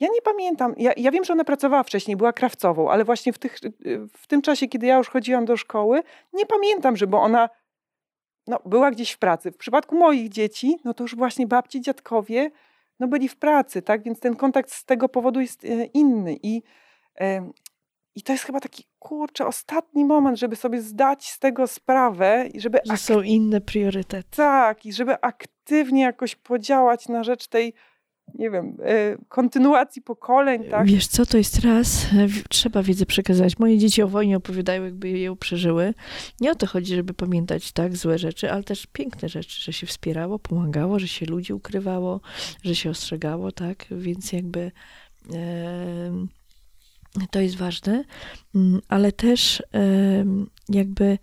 [0.00, 3.38] ja nie pamiętam, ja, ja, wiem, że ona pracowała wcześniej, była krawcową, ale właśnie w,
[3.38, 7.48] tych, y, w tym czasie, kiedy ja już chodziłam do szkoły, nie pamiętam, żeby ona
[8.46, 9.52] no, była gdzieś w pracy.
[9.52, 12.50] W przypadku moich dzieci, no to już właśnie babci, dziadkowie
[13.00, 14.02] no byli w pracy, tak?
[14.02, 16.36] Więc ten kontakt z tego powodu jest e, inny.
[16.42, 16.62] I,
[18.14, 22.60] i to jest chyba taki, kurczę, ostatni moment, żeby sobie zdać z tego sprawę i
[22.60, 22.78] żeby...
[22.84, 24.36] Że są inne priorytety.
[24.36, 27.74] Tak, i żeby aktywnie jakoś podziałać na rzecz tej
[28.34, 30.86] nie wiem, e, kontynuacji pokoleń, tak?
[30.86, 33.58] Wiesz co, to jest raz, e, trzeba wiedzę przekazać.
[33.58, 35.94] Moje dzieci o wojnie opowiadają, jakby ją przeżyły.
[36.40, 39.86] Nie o to chodzi, żeby pamiętać, tak, złe rzeczy, ale też piękne rzeczy, że się
[39.86, 42.20] wspierało, pomagało, że się ludzi ukrywało,
[42.64, 44.72] że się ostrzegało, tak, więc jakby
[45.34, 46.26] e,
[47.30, 48.04] to jest ważne,
[48.54, 50.24] mm, ale też e,
[50.68, 51.18] jakby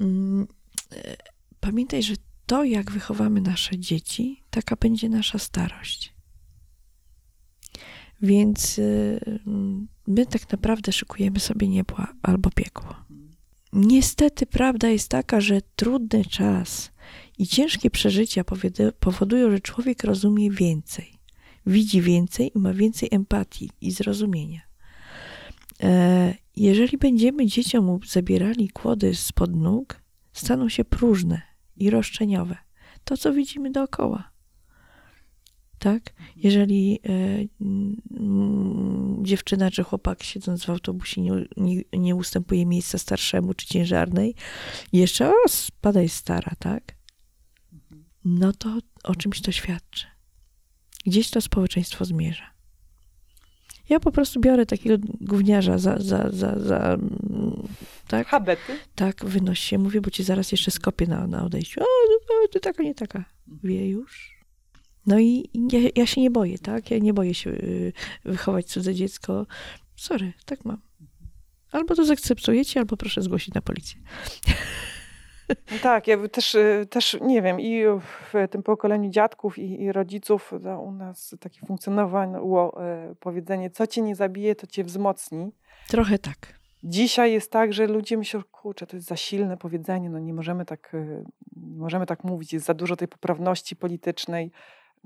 [0.00, 0.46] mm,
[0.92, 1.16] e,
[1.60, 2.14] pamiętaj, że
[2.46, 6.14] to, jak wychowamy nasze dzieci, taka będzie nasza starość.
[8.22, 9.20] Więc y,
[10.06, 12.94] my tak naprawdę szykujemy sobie niebo albo piekło.
[13.72, 16.92] Niestety prawda jest taka, że trudny czas
[17.38, 18.44] i ciężkie przeżycia
[19.00, 21.12] powodują, że człowiek rozumie więcej,
[21.66, 24.60] widzi więcej i ma więcej empatii i zrozumienia.
[25.84, 30.00] E, jeżeli będziemy dzieciom zabierali kłody spod nóg,
[30.32, 31.42] staną się próżne
[31.76, 32.56] i roszczeniowe.
[33.04, 34.34] To, co widzimy dookoła
[35.84, 36.12] tak?
[36.36, 37.08] Jeżeli e,
[37.60, 44.34] mm, dziewczyna czy chłopak siedząc w autobusie nie, nie, nie, ustępuje miejsca starszemu czy ciężarnej,
[44.92, 46.96] jeszcze o, spada jest stara, tak?
[48.24, 50.06] No to o czymś to świadczy.
[51.06, 52.53] Gdzieś to społeczeństwo zmierza.
[53.88, 57.68] Ja po prostu biorę takiego gówniarza za, za, za, za mm,
[58.08, 58.26] tak?
[58.26, 58.78] Habety?
[58.94, 61.80] Tak, wynoś się, mówię, bo ci zaraz jeszcze skopię na, na odejściu.
[61.80, 61.84] O,
[62.52, 63.24] ty taka, nie taka.
[63.64, 64.34] Wie już.
[65.06, 66.90] No i ja, ja, się nie boję, tak?
[66.90, 67.92] Ja nie boję się y,
[68.24, 69.46] wychować cudze dziecko.
[69.96, 70.80] Sorry, tak mam.
[71.72, 74.00] Albo to zaakceptujecie, albo proszę zgłosić na policję.
[75.48, 79.92] No tak, ja też, y, też nie wiem, i w tym pokoleniu dziadków i, i
[79.92, 80.52] rodziców
[80.82, 85.52] u nas takie funkcjonowało y, powiedzenie, co cię nie zabije, to cię wzmocni.
[85.88, 86.54] Trochę tak.
[86.84, 90.64] Dzisiaj jest tak, że ludzie myślą, kurczę, to jest za silne powiedzenie, no nie możemy
[90.64, 90.92] tak,
[91.56, 94.50] nie możemy tak mówić, jest za dużo tej poprawności politycznej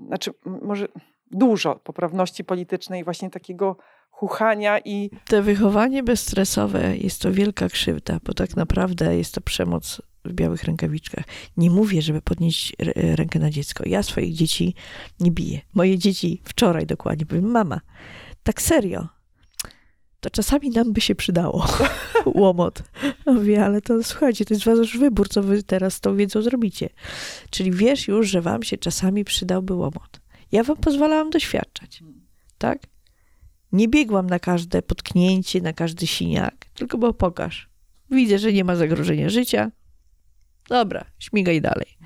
[0.07, 0.87] znaczy może
[1.31, 3.77] dużo poprawności politycznej, właśnie takiego
[4.11, 5.09] chuchania i...
[5.27, 10.63] To wychowanie bezstresowe jest to wielka krzywda, bo tak naprawdę jest to przemoc w białych
[10.63, 11.25] rękawiczkach.
[11.57, 13.83] Nie mówię, żeby podnieść rękę na dziecko.
[13.87, 14.75] Ja swoich dzieci
[15.19, 15.61] nie biję.
[15.73, 17.81] Moje dzieci wczoraj dokładnie powiem, mama,
[18.43, 19.07] tak serio,
[20.19, 21.67] to czasami nam by się przydało
[22.25, 22.83] łomot.
[23.25, 26.89] Mówię, ale to słuchajcie, to jest wasz wybór, co wy teraz z tą wiedzą zrobicie.
[27.49, 30.21] Czyli wiesz już, że wam się czasami przydałby łomot.
[30.51, 32.03] Ja wam pozwalałam doświadczać,
[32.57, 32.79] tak?
[33.71, 37.69] Nie biegłam na każde potknięcie, na każdy siniak, tylko bo pokaż.
[38.11, 39.71] Widzę, że nie ma zagrożenia życia.
[40.69, 41.97] Dobra, śmigaj dalej.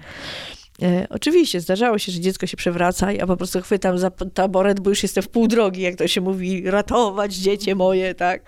[0.82, 4.89] E, oczywiście zdarzało się, że dziecko się przewraca, ja po prostu chwytam za taboret, bo
[4.89, 8.45] już jestem w pół drogi, jak to się mówi, ratować dziecię moje, tak.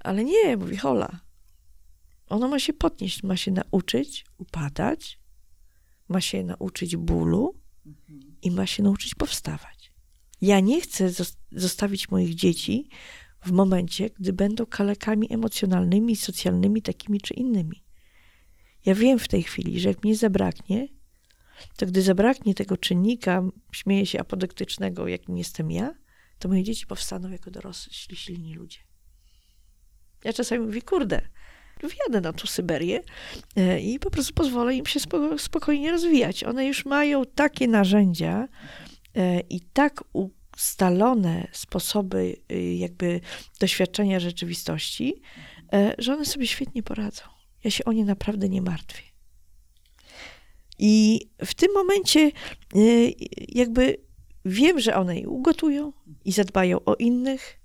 [0.00, 1.20] Ale nie, mówi Hola.
[2.28, 5.18] Ono ma się podnieść, ma się nauczyć upadać,
[6.08, 7.54] ma się nauczyć bólu
[8.42, 9.92] i ma się nauczyć powstawać.
[10.40, 11.10] Ja nie chcę
[11.52, 12.88] zostawić moich dzieci
[13.44, 17.82] w momencie, gdy będą kalekami emocjonalnymi, socjalnymi, takimi czy innymi.
[18.86, 20.88] Ja wiem w tej chwili, że jak mnie zabraknie,
[21.76, 23.42] to gdy zabraknie tego czynnika,
[23.72, 25.94] śmieję się, apodyktycznego, jakim jestem ja,
[26.38, 28.78] to moje dzieci powstaną jako dorośli, silni ludzie.
[30.24, 31.22] Ja czasami mówię, kurde,
[31.82, 33.00] wyjadę na tą Syberię
[33.56, 36.44] e, i po prostu pozwolę im się spo, spokojnie rozwijać.
[36.44, 38.48] One już mają takie narzędzia
[39.14, 43.20] e, i tak ustalone sposoby y, jakby
[43.60, 45.22] doświadczenia rzeczywistości,
[45.72, 47.22] e, że one sobie świetnie poradzą.
[47.64, 49.02] Ja się o nie naprawdę nie martwię.
[50.78, 52.32] I w tym momencie
[52.76, 53.14] y,
[53.48, 53.96] jakby
[54.44, 55.92] wiem, że one je ugotują
[56.24, 57.58] i zadbają o innych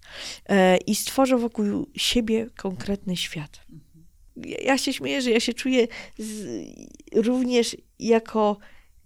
[0.87, 3.67] i stworzą wokół siebie konkretny świat
[4.61, 6.47] ja się śmieję, że ja się czuję z,
[7.15, 8.57] również jako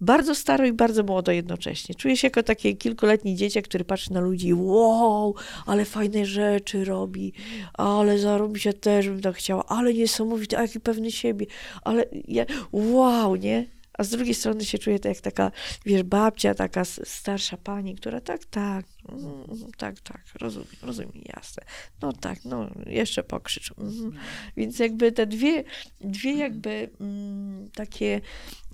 [0.02, 1.94] bardzo staro i bardzo młodo jednocześnie.
[1.94, 5.34] Czuję się jako takie kilkuletnie dzieciak, który patrzy na ludzi, wow,
[5.66, 7.32] ale fajne rzeczy robi,
[7.74, 11.46] ale zarobi się też bym tak chciała, ale niesamowite, a jaki pewny siebie,
[11.82, 13.66] ale ja, wow, nie?
[13.98, 15.50] A z drugiej strony się czuję tak jak taka,
[15.86, 19.44] wiesz, babcia, taka starsza pani, która tak, tak, mm,
[19.76, 21.62] tak, tak, rozumiem, rozumiem, jasne.
[22.02, 23.72] No tak, no, jeszcze pokrzycz.
[23.78, 24.12] Mm.
[24.56, 25.64] Więc jakby te dwie,
[26.00, 28.20] dwie jakby mm, takie,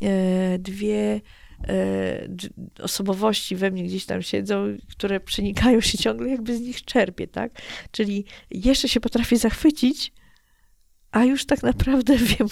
[0.03, 1.21] e, dwie
[1.69, 2.29] e,
[2.83, 7.63] osobowości we mnie gdzieś tam siedzą, które przenikają się ciągle, jakby z nich czerpię, tak?
[7.91, 10.13] Czyli jeszcze się potrafię zachwycić,
[11.11, 12.49] a już tak naprawdę wiem,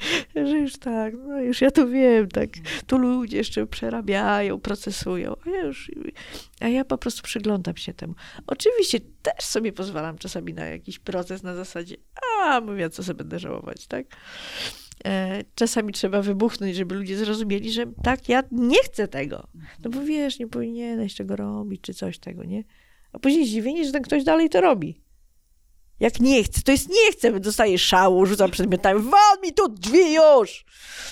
[0.48, 2.50] że już tak, no już ja to wiem, tak.
[2.86, 5.90] Tu ludzie jeszcze przerabiają, procesują, a ja już,
[6.60, 8.14] a ja po prostu przyglądam się temu.
[8.46, 11.96] Oczywiście też sobie pozwalam czasami na jakiś proces na zasadzie,
[12.42, 14.06] a mówię, co sobie będę żałować, tak.
[15.04, 19.46] E, czasami trzeba wybuchnąć, żeby ludzie zrozumieli, że tak, ja nie chcę tego.
[19.84, 22.64] No bo wiesz, nie powinieneś tego robić, czy coś tego, nie?
[23.12, 25.00] A później zdziwienie, że ten ktoś dalej to robi.
[26.00, 30.14] Jak nie chcę, to jest nie chcę, dostaję szału, rzucam przedmiotami, wal mi tu drzwi
[30.14, 30.64] już!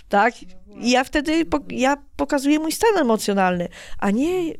[0.09, 0.35] Tak?
[0.81, 3.68] I ja wtedy, po, ja pokazuję mój stan emocjonalny,
[3.99, 4.55] a nie,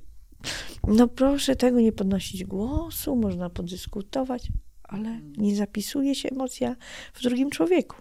[0.87, 4.49] no proszę tego nie podnosić głosu, można podyskutować,
[4.83, 6.77] ale nie zapisuje się emocja
[7.15, 7.97] w drugim człowieku.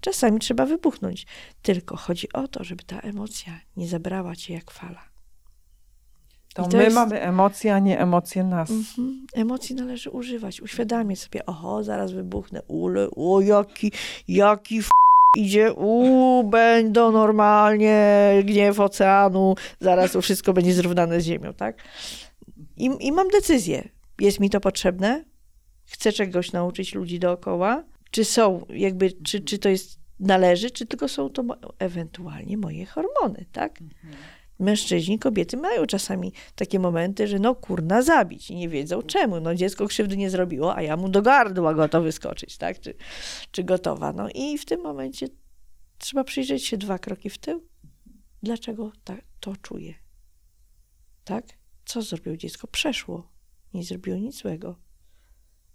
[0.00, 1.26] Czasami trzeba wybuchnąć,
[1.62, 5.11] tylko chodzi o to, żeby ta emocja nie zabrała cię jak fala.
[6.54, 6.94] To my jest...
[6.94, 8.70] mamy emocje, a nie emocje nas.
[8.70, 9.26] Mhm.
[9.32, 13.92] Emocji należy używać, uświadamiać sobie, oho, zaraz wybuchnę, ule, o jaki,
[14.28, 14.90] jaki f...
[15.36, 21.76] idzie, u, będą normalnie, gniew oceanu, zaraz to wszystko będzie zrównane z ziemią, tak?
[22.76, 23.88] I, I mam decyzję,
[24.20, 25.24] jest mi to potrzebne,
[25.84, 31.08] chcę czegoś nauczyć ludzi dookoła, czy są, jakby, czy, czy to jest, należy, czy tylko
[31.08, 31.44] są to
[31.78, 33.80] ewentualnie moje hormony, tak?
[33.80, 34.16] Mhm
[34.62, 39.40] mężczyźni, kobiety mają czasami takie momenty, że no kurna zabić i nie wiedzą czemu.
[39.40, 42.80] No dziecko krzywdy nie zrobiło, a ja mu do gardła gotowy skoczyć, tak?
[42.80, 42.94] Czy,
[43.50, 44.12] czy gotowa.
[44.12, 45.26] No i w tym momencie
[45.98, 47.66] trzeba przyjrzeć się dwa kroki w tył.
[48.42, 49.94] Dlaczego ta, to czuje?
[51.24, 51.46] Tak?
[51.84, 52.66] Co zrobiło dziecko?
[52.66, 53.32] Przeszło.
[53.74, 54.76] Nie zrobiło nic złego.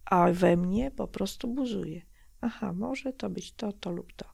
[0.06, 2.02] A we mnie po prostu buzuje.
[2.42, 4.26] Aha, może to być to, to lub to.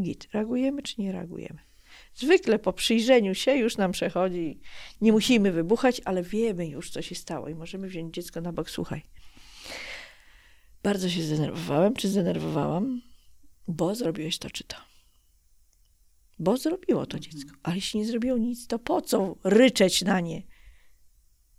[0.00, 1.69] Git, reagujemy czy nie reagujemy?
[2.14, 4.60] Zwykle po przyjrzeniu się już nam przechodzi.
[5.00, 8.70] Nie musimy wybuchać, ale wiemy już, co się stało i możemy wziąć dziecko na bok.
[8.70, 9.02] Słuchaj,
[10.82, 13.02] bardzo się zdenerwowałem, czy zdenerwowałam,
[13.68, 14.76] bo zrobiłeś to czy to.
[16.38, 17.50] Bo zrobiło to dziecko.
[17.62, 20.42] Ale jeśli nie zrobiło nic, to po co ryczeć na nie?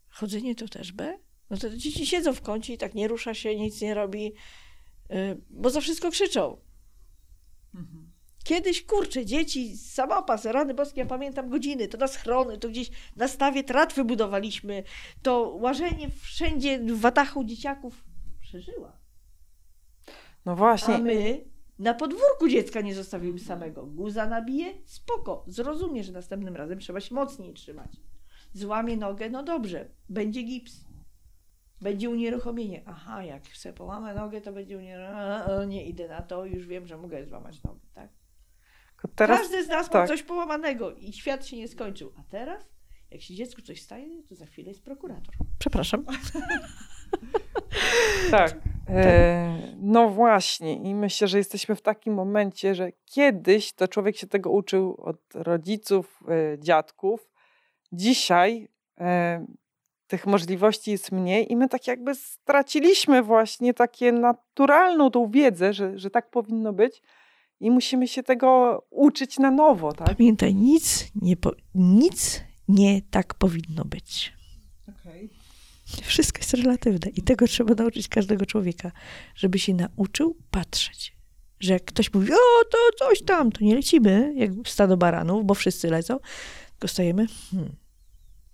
[0.09, 1.17] Chodzenie to też B?
[1.49, 4.33] No to dzieci siedzą w kącie i tak nie rusza się, nic nie robi,
[5.11, 6.57] y, bo za wszystko krzyczą.
[8.43, 13.27] Kiedyś, kurczę, dzieci, samopas, rany boskie, ja pamiętam godziny, to na schrony, to gdzieś na
[13.27, 14.83] stawie tratwy budowaliśmy,
[15.21, 18.03] to łażenie wszędzie w watachu dzieciaków
[18.41, 18.97] przeżyła.
[20.45, 20.95] No właśnie.
[20.95, 21.45] A my
[21.79, 23.85] na podwórku dziecka nie zostawimy samego.
[23.85, 24.73] Guza nabije?
[24.85, 25.43] Spoko.
[25.47, 27.91] Zrozumie, że następnym razem trzeba się mocniej trzymać.
[28.53, 29.29] Złamie nogę?
[29.29, 29.89] No dobrze.
[30.09, 30.85] Będzie gips.
[31.81, 32.83] Będzie unieruchomienie.
[32.85, 35.67] Aha, jak chcę połamać nogę, to będzie unieruchomienie.
[35.67, 38.09] Nie idę na to, już wiem, że mogę złamać nogę, tak?
[39.15, 40.01] Teraz, Każdy z nas tak.
[40.01, 42.13] ma coś połamanego i świat się nie skończył.
[42.19, 42.69] A teraz,
[43.11, 45.35] jak się dziecku coś staje, to za chwilę jest prokurator.
[45.59, 46.05] Przepraszam.
[48.31, 48.57] tak.
[48.89, 50.73] E, no właśnie.
[50.73, 55.19] I myślę, że jesteśmy w takim momencie, że kiedyś to człowiek się tego uczył od
[55.33, 57.29] rodziców, e, dziadków.
[57.91, 58.67] Dzisiaj
[58.99, 59.45] e,
[60.07, 65.99] tych możliwości jest mniej i my tak jakby straciliśmy właśnie takie naturalną tą wiedzę, że,
[65.99, 67.01] że tak powinno być
[67.61, 69.93] i musimy się tego uczyć na nowo.
[69.93, 70.17] Tak?
[70.17, 74.33] Pamiętaj, nic nie, po, nic nie tak powinno być.
[74.89, 75.29] Okay.
[76.03, 78.91] Wszystko jest relatywne i tego trzeba nauczyć każdego człowieka,
[79.35, 81.15] żeby się nauczył patrzeć.
[81.59, 85.53] Że jak ktoś mówi, o to coś tam, to nie lecimy jak stado baranów, bo
[85.53, 86.19] wszyscy lecą,
[86.69, 87.75] tylko stajemy, hmm,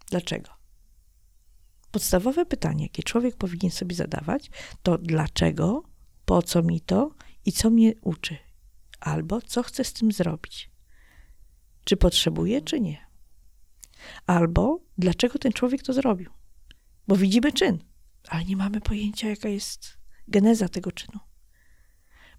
[0.09, 0.49] dlaczego?
[1.91, 4.49] Podstawowe pytanie, jakie człowiek powinien sobie zadawać,
[4.83, 5.83] to dlaczego,
[6.25, 7.11] po co mi to
[7.45, 8.37] i co mnie uczy,
[8.99, 10.71] albo co chcę z tym zrobić.
[11.83, 13.07] Czy potrzebuję, czy nie.
[14.25, 16.31] Albo dlaczego ten człowiek to zrobił.
[17.07, 17.83] Bo widzimy czyn,
[18.27, 21.19] ale nie mamy pojęcia, jaka jest geneza tego czynu.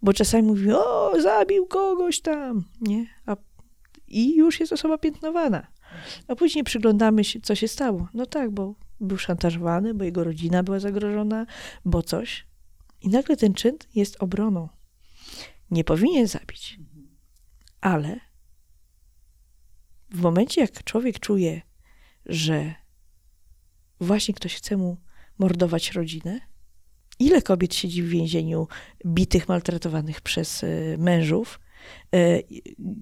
[0.03, 3.07] Bo czasami mówi, o, zabił kogoś tam, nie?
[3.27, 3.37] A,
[4.09, 5.67] I już jest osoba piętnowana.
[6.29, 8.09] A później przyglądamy się, co się stało.
[8.15, 11.47] No tak, bo był szantażowany, bo jego rodzina była zagrożona,
[11.85, 12.47] bo coś.
[13.01, 14.69] I nagle ten czyn jest obroną.
[15.71, 16.79] Nie powinien zabić.
[17.81, 18.21] Ale
[20.11, 21.63] w momencie, jak człowiek czuje,
[22.27, 22.75] że
[24.01, 24.97] właśnie ktoś chce mu
[25.39, 26.41] mordować rodzinę,
[27.19, 28.69] ile kobiet siedzi w więzieniu
[29.07, 31.61] bitych, maltretowanych przez y, mężów,
[32.15, 32.43] y,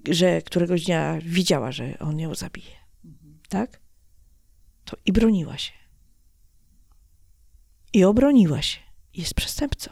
[0.09, 2.75] że któregoś dnia widziała, że on ją zabije.
[3.49, 3.81] Tak?
[4.85, 5.71] To i broniła się.
[7.93, 8.79] I obroniła się.
[9.13, 9.91] Jest przestępcą.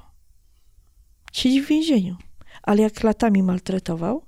[1.34, 2.18] Siedzi w więzieniu.
[2.66, 4.26] Ale jak latami maltretował,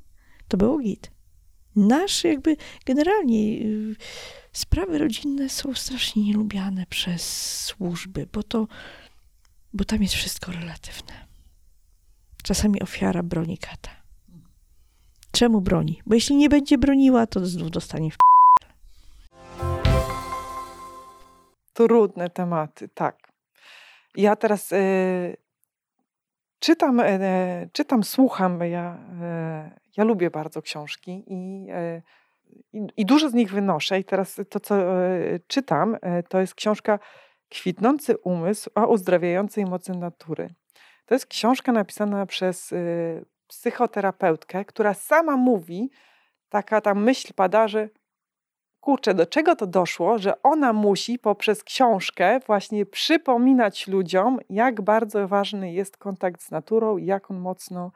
[0.48, 1.12] to było git.
[1.76, 3.96] Nasz jakby generalnie y,
[4.52, 7.22] sprawy rodzinne są strasznie nielubiane przez
[7.66, 8.68] służby, bo to,
[9.74, 11.28] bo tam jest wszystko relatywne.
[12.44, 13.92] Czasami ofiara broni kata.
[15.32, 16.02] Czemu broni?
[16.06, 18.18] Bo jeśli nie będzie broniła, to znów dostanie w
[21.74, 23.32] Trudne tematy, tak.
[24.16, 25.38] Ja teraz y,
[26.60, 28.60] czytam, y, czytam, słucham.
[28.60, 28.98] Ja,
[29.76, 31.68] y, ja lubię bardzo książki i,
[32.74, 34.00] i, i, dużo z nich wynoszę.
[34.00, 34.76] I teraz to, co
[35.48, 35.98] czytam,
[36.30, 37.00] to jest książka
[37.50, 40.50] Kwitnący umysł o uzdrawiającej mocy natury.
[41.06, 42.74] To jest książka napisana przez
[43.48, 45.90] psychoterapeutkę, która sama mówi,
[46.50, 47.90] taka tam myśl pada, że
[48.88, 55.28] kurczę, do czego to doszło, że ona musi poprzez książkę właśnie przypominać ludziom, jak bardzo
[55.28, 57.92] ważny jest kontakt z naturą i jak on mocno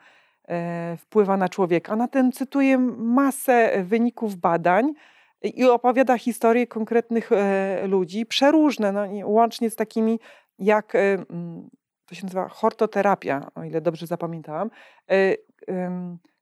[0.48, 1.94] e, wpływa na człowieka.
[1.94, 4.94] Ona tym cytuje masę wyników badań
[5.42, 10.20] i opowiada historie konkretnych e, ludzi, przeróżne, no, łącznie z takimi
[10.60, 11.70] jak, e, mm,
[12.06, 14.70] to się nazywa hortoterapia, o ile dobrze zapamiętałam,
[15.12, 15.36] e,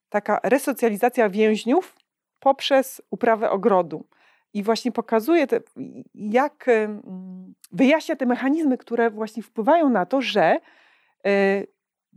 [0.10, 1.96] taka resocjalizacja więźniów
[2.40, 4.06] poprzez uprawę ogrodu
[4.54, 5.60] i właśnie pokazuje, te,
[6.16, 6.66] jak
[7.72, 10.60] wyjaśnia te mechanizmy, które właśnie wpływają na to, że
[11.26, 11.64] e,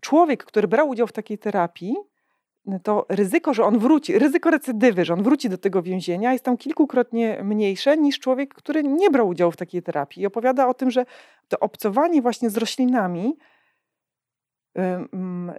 [0.01, 1.97] człowiek, który brał udział w takiej terapii,
[2.66, 6.45] no to ryzyko, że on wróci, ryzyko recydywy, że on wróci do tego więzienia jest
[6.45, 10.22] tam kilkukrotnie mniejsze niż człowiek, który nie brał udziału w takiej terapii.
[10.22, 11.05] I opowiada o tym, że
[11.49, 13.37] to obcowanie właśnie z roślinami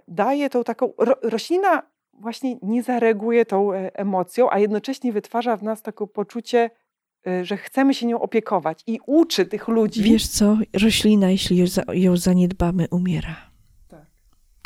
[0.08, 0.92] daje tą taką.
[1.22, 1.82] roślina
[2.20, 6.70] właśnie nie zareaguje tą e, emocją, a jednocześnie wytwarza w nas takie poczucie,
[7.26, 10.02] e, że chcemy się nią opiekować i uczy tych ludzi.
[10.02, 13.50] Wiesz co, roślina, jeśli ją zaniedbamy, umiera.
[13.88, 14.06] Tak.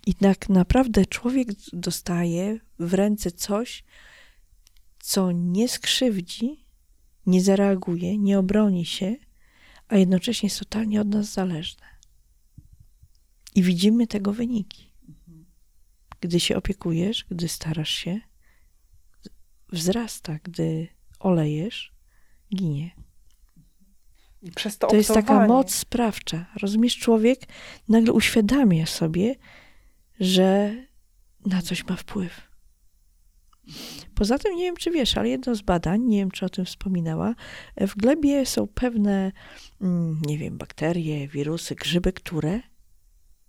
[0.06, 3.84] I tak naprawdę człowiek dostaje w ręce coś,
[4.98, 6.64] co nie skrzywdzi,
[7.26, 9.16] nie zareaguje, nie obroni się,
[9.88, 11.86] a jednocześnie jest totalnie od nas zależne.
[13.54, 14.87] I widzimy tego wyniki.
[16.20, 18.20] Gdy się opiekujesz, gdy starasz się,
[19.72, 20.88] wzrasta, gdy
[21.18, 21.92] olejesz,
[22.54, 22.90] ginie.
[24.56, 26.46] Przez to, to jest taka moc sprawcza.
[26.62, 27.40] Rozumiesz, człowiek
[27.88, 29.34] nagle uświadamia sobie,
[30.20, 30.76] że
[31.46, 32.48] na coś ma wpływ.
[34.14, 36.64] Poza tym, nie wiem czy wiesz, ale jedno z badań, nie wiem czy o tym
[36.64, 37.34] wspominała,
[37.80, 39.32] w glebie są pewne,
[39.80, 42.60] mm, nie wiem, bakterie, wirusy, grzyby, które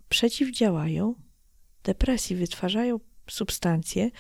[0.09, 1.15] przeciwdziałają
[1.89, 4.11] depresji wytwarzają substancje,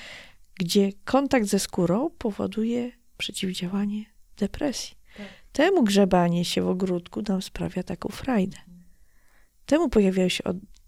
[0.59, 4.05] gdzie kontakt ze skórą powoduje przeciwdziałanie
[4.37, 4.95] depresji.
[5.17, 5.27] Tak.
[5.51, 8.57] Temu grzebanie się w ogródku nam sprawia taką frajdę.
[9.65, 10.43] Temu pojawiają się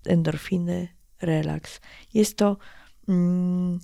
[0.06, 0.88] endorfiny,
[1.22, 1.80] relaks.
[2.14, 2.58] Jest to
[3.08, 3.80] mm,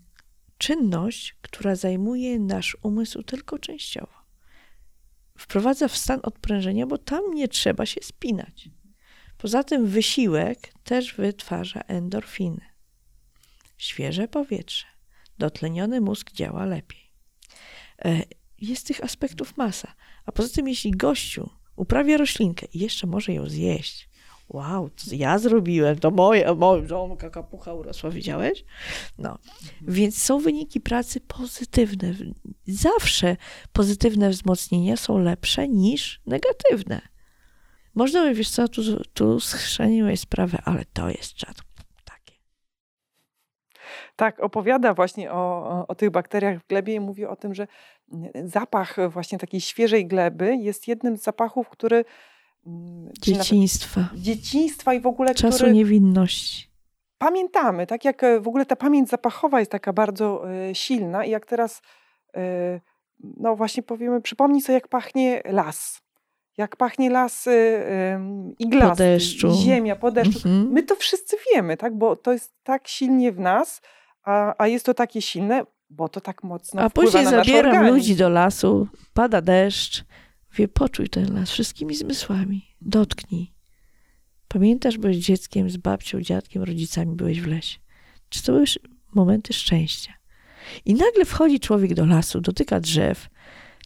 [0.57, 4.17] czynność, która zajmuje nasz umysł tylko częściowo.
[5.37, 8.69] Wprowadza w stan odprężenia, bo tam nie trzeba się spinać.
[9.37, 12.66] Poza tym wysiłek też wytwarza endorfiny
[13.78, 14.86] świeże powietrze,
[15.38, 17.11] dotleniony mózg działa lepiej.
[18.05, 18.23] E,
[18.61, 19.93] jest tych aspektów masa.
[20.25, 24.09] A poza tym, jeśli gościu uprawia roślinkę i jeszcze może ją zjeść,
[24.49, 26.55] wow, to ja zrobiłem, to moje,
[26.86, 28.65] żonka kapucha urosła, widziałeś?
[29.17, 29.38] No,
[29.82, 32.13] więc są wyniki pracy pozytywne.
[32.67, 33.38] Zawsze
[33.73, 37.01] pozytywne wzmocnienia są lepsze niż negatywne.
[37.95, 38.82] Można, wiesz co, tu,
[39.13, 41.66] tu schrzeniłeś sprawę, ale to jest czad
[44.18, 47.68] tak, opowiada właśnie o, o, tych bakteriach w glebie i mówi o tym, że
[48.13, 52.05] mm, zapach właśnie takiej świeżej gleby jest jednym z zapachów, który...
[52.68, 54.09] Mm, dzieciństwa.
[54.15, 55.36] Dzieciństwa i w ogóle...
[55.36, 56.68] Czasu który, niewinności.
[57.18, 61.30] pamiętamy, tak jak e, w ogóle ta pamięć zapachowa jest taka bardzo e, silna i
[61.30, 61.82] jak teraz,
[62.36, 62.80] e,
[63.38, 66.01] no właśnie powiemy, przypomnij sobie, jak pachnie las.
[66.57, 67.47] Jak pachnie las
[68.59, 69.51] iglasty, Po deszczu.
[69.53, 70.49] ziemia po deszczu.
[70.49, 70.72] Mhm.
[70.72, 71.97] My to wszyscy wiemy, tak?
[71.97, 73.82] bo to jest tak silnie w nas,
[74.28, 78.15] a, a jest to takie silne, bo to tak mocno A później na zabieram ludzi
[78.15, 80.03] do lasu, pada deszcz.
[80.55, 82.75] Wie, poczuj ten las wszystkimi zmysłami.
[82.82, 83.53] Dotknij.
[84.47, 87.80] Pamiętasz, byłeś dzieckiem z babcią, dziadkiem, rodzicami, byłeś w lesie.
[88.30, 88.65] Czy to były
[89.13, 90.13] momenty szczęścia?
[90.86, 93.30] I nagle wchodzi człowiek do lasu, dotyka drzew,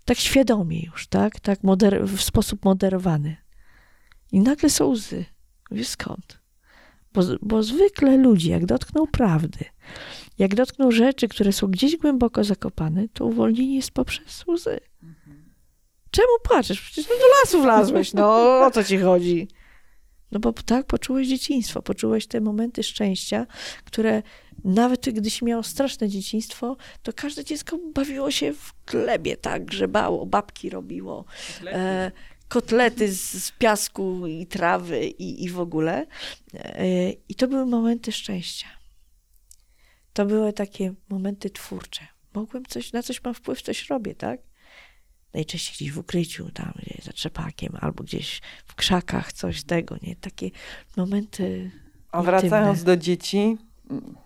[0.05, 1.39] tak świadomie już, tak?
[1.39, 3.37] tak moder- w sposób moderowany.
[4.31, 5.25] I nagle są łzy.
[5.71, 6.41] Wiesz skąd?
[7.13, 9.65] Bo, bo zwykle ludzie, jak dotkną prawdy,
[10.41, 14.79] jak dotkną rzeczy, które są gdzieś głęboko zakopane, to uwolnienie jest poprzez łzy.
[16.11, 16.81] Czemu płaczesz?
[16.81, 19.47] Przecież no do lasu wlazłeś, no o co ci chodzi?
[20.31, 23.47] No bo tak poczułeś dzieciństwo, poczułeś te momenty szczęścia,
[23.85, 24.23] które
[24.63, 30.69] nawet gdyś miał straszne dzieciństwo, to każde dziecko bawiło się w glebie, tak, grzebało, babki
[30.69, 31.25] robiło,
[31.65, 32.11] e,
[32.47, 36.07] kotlety z, z piasku i trawy i, i w ogóle.
[36.53, 38.80] E, I to były momenty szczęścia.
[40.13, 42.07] To były takie momenty twórcze.
[42.33, 44.39] Mogłem coś, na coś mam wpływ, coś robię, tak?
[45.33, 50.15] Najczęściej gdzieś w ukryciu, tam gdzieś za trzepakiem, albo gdzieś w krzakach, coś tego, nie?
[50.15, 50.49] Takie
[50.97, 51.71] momenty
[52.11, 52.95] A wracając intymne.
[52.95, 53.57] do dzieci,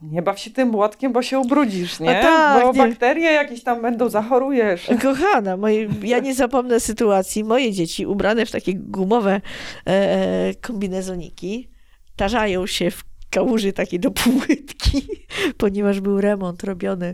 [0.01, 2.19] nie baw się tym błotkiem, bo się ubrudzisz, nie?
[2.19, 2.77] A tak, bo nie.
[2.77, 4.87] bakterie jakieś tam będą, zachorujesz.
[5.01, 7.43] Kochana, moje, ja nie zapomnę sytuacji.
[7.43, 9.41] Moje dzieci ubrane w takie gumowe
[9.85, 11.69] e, kombinezoniki
[12.15, 15.07] tarzają się w kałuży takiej do półłytki,
[15.57, 17.13] ponieważ był remont robiony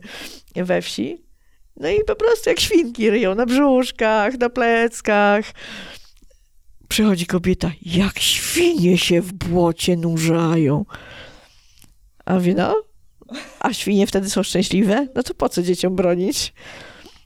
[0.56, 1.26] we wsi.
[1.78, 5.46] No i po prostu jak świnki ryją na brzuszkach, na pleckach.
[6.88, 10.86] Przychodzi kobieta, jak świnie się w błocie nurzają.
[12.26, 12.84] A wie, no,
[13.60, 15.08] a świnie wtedy są szczęśliwe?
[15.16, 16.54] No to po co dzieciom bronić?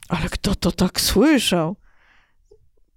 [0.08, 1.76] Ale kto to tak słyszał?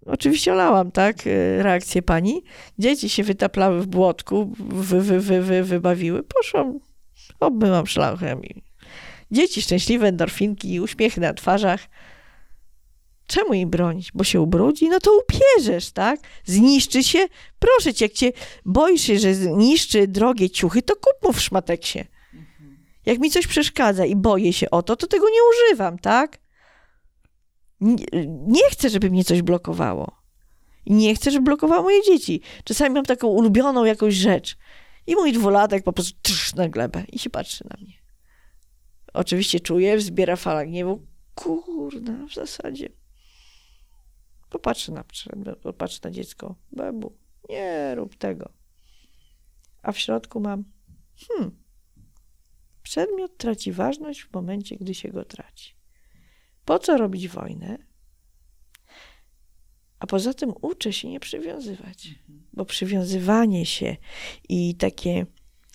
[0.06, 2.44] Oczywiście olałam, tak, e, reakcję pani.
[2.80, 6.24] Dzieci się wytaplały w błotku, wy, wy, wy, wy, wybawiły.
[6.24, 6.80] Poszłam,
[7.40, 8.44] obmyłam szlauchem.
[8.44, 8.64] i-
[9.32, 11.80] Dzieci szczęśliwe, endorfinki, uśmiechy na twarzach.
[13.28, 14.12] Czemu im bronić?
[14.14, 14.90] Bo się ubrudzi?
[14.90, 16.20] No to upierzesz, tak?
[16.46, 17.28] Zniszczy się?
[17.60, 18.32] Proszę cię, jak cię
[18.66, 22.00] boisz się, że zniszczy drogie ciuchy, to kup mu w szmateksie.
[23.06, 26.38] Jak mi coś przeszkadza i boję się o to, to tego nie używam, tak?
[27.82, 30.22] Nie, chcę, żeby mnie coś blokowało.
[30.86, 32.42] Nie chcę, żeby blokowało moje dzieci.
[32.64, 34.58] Czasami mam taką ulubioną jakąś rzecz.
[35.08, 37.94] I mój dwulatek po prostu trz na glebę i się patrzy na mnie.
[39.14, 41.08] Oczywiście czuje, wzbiera fala gniewu.
[41.36, 42.90] Kurna, w zasadzie.
[44.50, 45.04] Popatrzy na,
[45.62, 46.56] popatrzy na dziecko.
[46.72, 47.18] Bebu,
[47.50, 48.50] nie rób tego.
[49.82, 50.64] A w środku mam,
[51.28, 51.52] hmm,
[52.84, 55.79] przedmiot traci ważność w momencie, gdy się go traci.
[56.70, 57.78] Po co robić wojnę?
[60.00, 62.16] A poza tym uczę się nie przywiązywać,
[62.54, 63.98] bo przywiązywanie się
[64.50, 65.26] i takie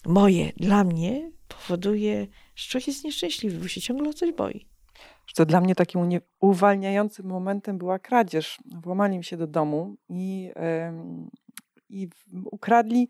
[0.06, 2.26] moje dla mnie powoduje,
[2.56, 4.66] że człowiek jest nieszczęśliwy, bo się ciągle o coś boi.
[5.34, 6.00] To dla mnie takim
[6.40, 8.58] uwalniającym momentem była kradzież.
[8.82, 11.30] Włamali mi się do domu i, em,
[11.88, 12.08] i
[12.44, 13.08] ukradli.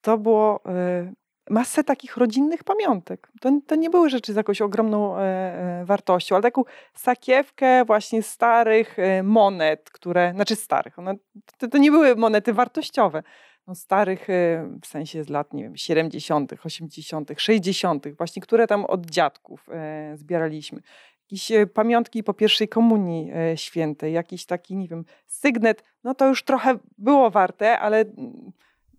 [0.00, 1.12] To było e,
[1.50, 3.28] masę takich rodzinnych pamiątek.
[3.40, 6.62] To, to nie były rzeczy z jakąś ogromną e, e, wartością, ale taką
[6.94, 11.14] sakiewkę właśnie starych e, monet, które, znaczy starych, one,
[11.58, 13.22] to, to nie były monety wartościowe,
[13.66, 18.84] no starych e, w sensie z lat, nie wiem, 70., 80., 60., właśnie, które tam
[18.84, 19.68] od dziadków
[20.14, 20.80] zbieraliśmy.
[21.22, 26.78] Jakieś pamiątki po pierwszej komunii świętej, jakiś taki, nie wiem, sygnet, no to już trochę
[26.98, 28.52] było warte, ale mm,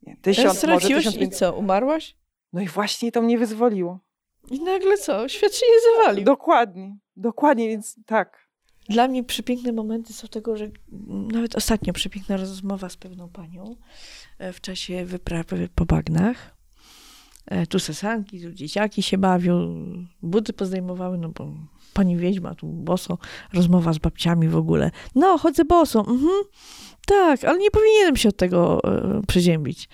[0.04, 2.16] nie, tysiąc, może tysiąc i co, umarłaś?
[2.56, 4.00] No i właśnie to mnie wyzwoliło.
[4.52, 5.28] I nagle co?
[5.28, 6.26] Świat się nie zawalił.
[6.26, 8.48] Dokładnie, dokładnie, więc tak.
[8.90, 10.70] Dla mnie przepiękne momenty są tego, że
[11.32, 13.76] nawet ostatnio przepiękna rozmowa z pewną panią
[14.38, 16.56] e, w czasie wyprawy po bagnach.
[17.46, 19.76] E, Tu sesanki, tu dzieciaki się bawią,
[20.22, 21.48] buty pozdejmowały, no bo
[21.94, 23.18] pani wiedźma tu boso,
[23.54, 24.92] rozmowa z babciami w ogóle.
[25.16, 26.44] No, chodzę boso, mhm,
[27.08, 29.90] tak, ale nie powinienem się od tego e, przeziębić.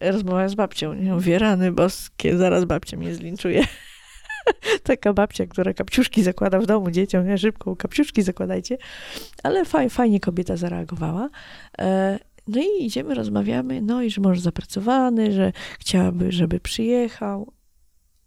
[0.00, 3.64] Rozmowa z babcią, nie mówię, rany boskie, zaraz babcia mnie zlinczuje.
[4.82, 8.78] Taka babcia, która kapciuszki zakłada w domu dzieciom, nie szybko kapciuszki zakładajcie.
[9.42, 11.30] Ale faj, fajnie kobieta zareagowała.
[11.78, 12.18] E,
[12.48, 17.52] No i idziemy, rozmawiamy, no i że mąż zapracowany, że chciałaby, żeby przyjechał.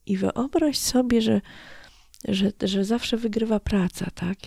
[0.06, 1.42] I wyobraź sobie, że,
[2.28, 4.38] że, że zawsze wygrywa praca, tak?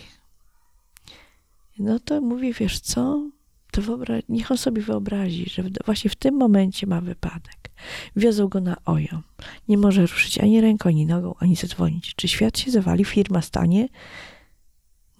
[1.79, 3.29] No to mówię, wiesz co?
[3.73, 7.71] To wyobra- niech on sobie wyobrazi, że właśnie w tym momencie ma wypadek.
[8.15, 9.21] Wiozą go na ojo.
[9.67, 12.15] Nie może ruszyć ani ręką, ani nogą, ani zadzwonić.
[12.15, 13.87] Czy świat się zawali, firma stanie?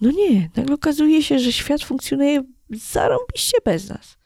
[0.00, 0.50] No nie.
[0.56, 4.16] Nagle okazuje się, że świat funkcjonuje zarąbiście bez nas.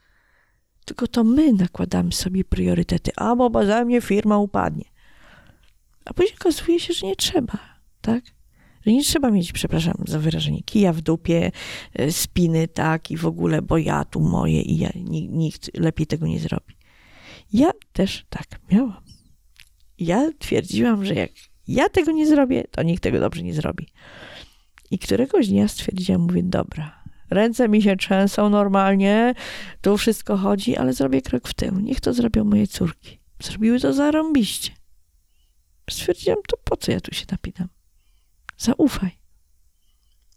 [0.85, 3.11] Tylko to my nakładamy sobie priorytety.
[3.17, 4.85] A, bo beze mnie firma upadnie.
[6.05, 7.59] A później okazuje się, że nie trzeba,
[8.01, 8.25] tak?
[8.87, 11.51] Że nie trzeba mieć, przepraszam za wyrażenie, kija w dupie,
[11.95, 14.91] e, spiny, tak, i w ogóle, bo ja tu moje i ja,
[15.31, 16.75] nikt lepiej tego nie zrobi.
[17.53, 19.01] Ja też tak miałam.
[19.99, 21.31] Ja twierdziłam, że jak
[21.69, 23.87] ja tego nie zrobię, to nikt tego dobrze nie zrobi.
[24.91, 29.35] I któregoś dnia stwierdziłam, mówię, dobra, ręce mi się trzęsą normalnie,
[29.81, 31.81] tu wszystko chodzi, ale zrobię krok w tył.
[31.81, 33.19] Niech to zrobią moje córki.
[33.43, 34.71] Zrobiły to zarąbiście.
[35.91, 37.69] Stwierdziłam, to po co ja tu się napinam?
[38.59, 39.19] Zaufaj.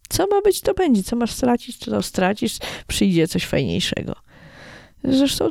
[0.10, 1.04] Co ma być, to będzie.
[1.04, 2.58] Co masz stracić, to, stracisz.
[2.88, 4.16] Przyjdzie coś fajniejszego.
[5.04, 5.50] Zresztą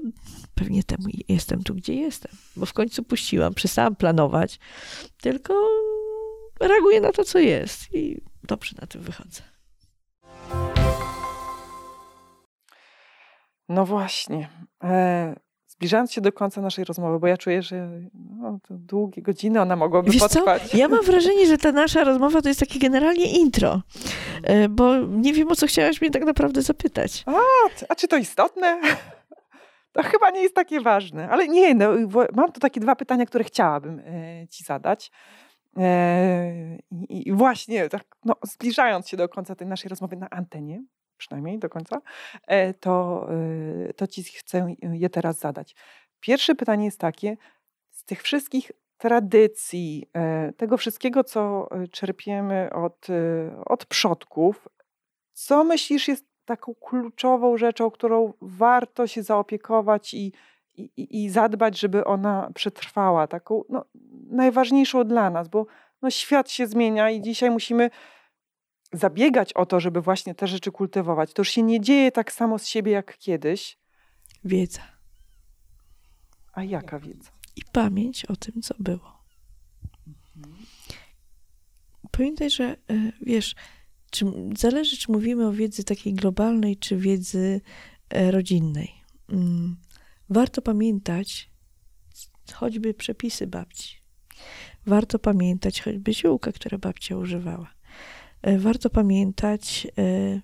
[0.55, 2.33] pewnie temu jestem tu, gdzie jestem.
[2.57, 4.59] Bo w końcu puściłam, przestałam planować,
[5.21, 5.55] tylko
[6.61, 9.43] reaguję na to, co jest i dobrze na tym wychodzę.
[13.69, 14.51] No właśnie.
[14.83, 15.35] E,
[15.81, 19.77] zbliżając się do końca naszej rozmowy, bo ja czuję, że no, to długie godziny ona
[19.77, 20.63] mogłaby Wiesz potrwać.
[20.63, 20.77] Co?
[20.77, 23.83] Ja mam wrażenie, że ta nasza rozmowa to jest takie generalnie intro,
[24.43, 27.25] e, bo nie wiem, o co chciałaś mnie tak naprawdę zapytać.
[27.27, 27.33] A,
[27.89, 28.81] a czy to istotne?
[29.93, 31.91] To chyba nie jest takie ważne, ale nie, no,
[32.35, 35.11] mam tu takie dwa pytania, które chciałabym e, ci zadać.
[35.77, 36.79] E,
[37.09, 40.83] I właśnie tak, no, zbliżając się do końca tej naszej rozmowy na antenie,
[41.21, 42.01] przynajmniej do końca,
[42.47, 43.27] e, to,
[43.89, 45.75] e, to ci chcę je teraz zadać.
[46.21, 47.37] Pierwsze pytanie jest takie:
[47.91, 53.07] z tych wszystkich tradycji, e, tego wszystkiego, co czerpiemy od,
[53.67, 54.69] od przodków,
[55.33, 60.33] co myślisz jest taką kluczową rzeczą, którą warto się zaopiekować i,
[60.77, 63.85] i, i zadbać, żeby ona przetrwała, taką no,
[64.31, 65.67] najważniejszą dla nas, bo
[66.03, 67.91] no, świat się zmienia i dzisiaj musimy
[68.93, 72.59] zabiegać o to, żeby właśnie te rzeczy kultywować, to już się nie dzieje tak samo
[72.59, 73.79] z siebie jak kiedyś.
[74.45, 74.83] Wiedza.
[76.53, 77.31] A jaka wiedza?
[77.57, 79.25] I pamięć o tym, co było.
[80.37, 80.67] Mhm.
[82.11, 82.77] Pamiętaj, że e,
[83.21, 83.55] wiesz,
[84.11, 84.25] czy,
[84.59, 87.61] zależy, czy mówimy o wiedzy takiej globalnej, czy wiedzy
[88.11, 88.93] e, rodzinnej.
[89.29, 89.77] Mm,
[90.29, 91.51] warto pamiętać
[92.55, 94.01] choćby przepisy babci.
[94.87, 97.80] Warto pamiętać choćby ziółka, które babcia używała
[98.59, 100.41] warto pamiętać e,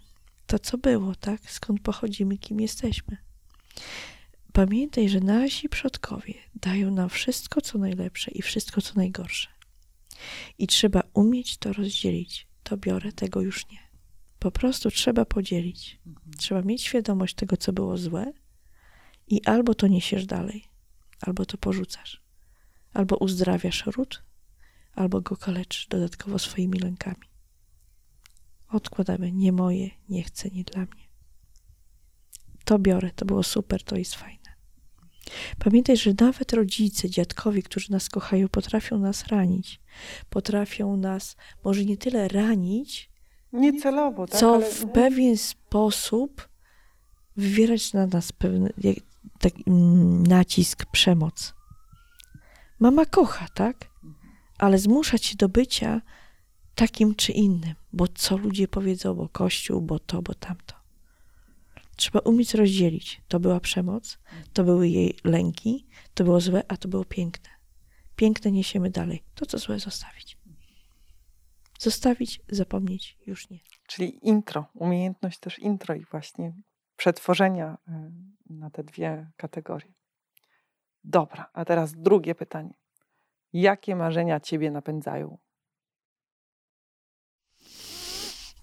[0.47, 1.51] to, co było, tak?
[1.51, 3.16] Skąd pochodzimy, kim jesteśmy.
[4.53, 9.49] Pamiętaj, że nasi przodkowie dają nam wszystko, co najlepsze i wszystko, co najgorsze.
[10.59, 12.47] I trzeba umieć to rozdzielić.
[12.62, 13.78] To biorę, tego już nie.
[14.38, 15.99] Po prostu trzeba podzielić.
[16.07, 16.32] Mhm.
[16.38, 18.32] Trzeba mieć świadomość tego, co było złe,
[19.28, 20.64] i albo to niesiesz dalej,
[21.20, 22.22] albo to porzucasz.
[22.92, 24.22] Albo uzdrawiasz ród,
[24.94, 27.26] albo go kaleczysz dodatkowo swoimi lękami.
[28.77, 31.07] Odkładamy, nie moje, nie chcę, nie dla mnie.
[32.64, 34.57] To biorę, to było super, to jest fajne.
[35.59, 39.81] Pamiętaj, że nawet rodzice, dziadkowie, którzy nas kochają, potrafią nas ranić.
[40.31, 43.11] Potrafią nas może nie tyle ranić,
[43.53, 44.70] niecelowo, tak, co ale...
[44.70, 46.49] w pewien sposób
[47.37, 48.68] wywierać na nas pewien
[49.39, 51.55] taki mm, nacisk, przemoc.
[52.79, 53.91] Mama kocha, tak?
[54.59, 56.01] Ale zmuszać się do bycia
[56.74, 60.74] takim czy innym, bo co ludzie powiedzą, bo Kościół, bo to, bo tamto.
[61.97, 63.22] Trzeba umieć rozdzielić.
[63.28, 64.18] To była przemoc,
[64.53, 67.51] to były jej lęki, to było złe, a to było piękne.
[68.16, 69.22] Piękne niesiemy dalej.
[69.34, 70.38] To, co złe, zostawić.
[71.78, 73.59] Zostawić, zapomnieć, już nie.
[73.86, 76.53] Czyli intro, umiejętność też intro i właśnie
[76.97, 78.11] przetworzenia e,
[78.51, 79.92] na te dwie kategorie.
[81.05, 82.74] Dobra, a teraz drugie pytanie.
[83.53, 85.38] Jakie marzenia ciebie napędzają?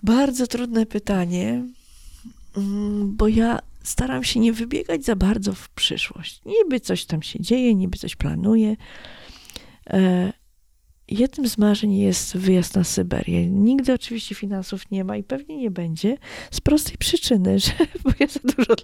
[0.04, 1.64] Bardzo trudne pytanie,
[2.58, 6.42] mm, bo ja staram się nie wybiegać za bardzo w przyszłość.
[6.46, 8.76] Niby coś tam się dzieje, niby coś planuję.
[9.90, 10.34] E,
[11.08, 13.50] jednym z marzeń jest wyjazd na Syberię.
[13.50, 16.18] Nigdy oczywiście finansów nie ma i pewnie nie będzie,
[16.52, 17.72] z prostej przyczyny, że
[18.04, 18.76] bo ja za dużo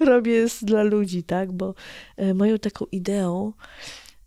[0.00, 1.52] robię dla ludzi, tak?
[1.52, 1.74] Bo
[2.16, 3.52] e, moją taką ideą,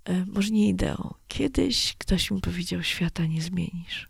[0.06, 4.10] e, może nie ideą, kiedyś ktoś mi powiedział, świata nie zmienisz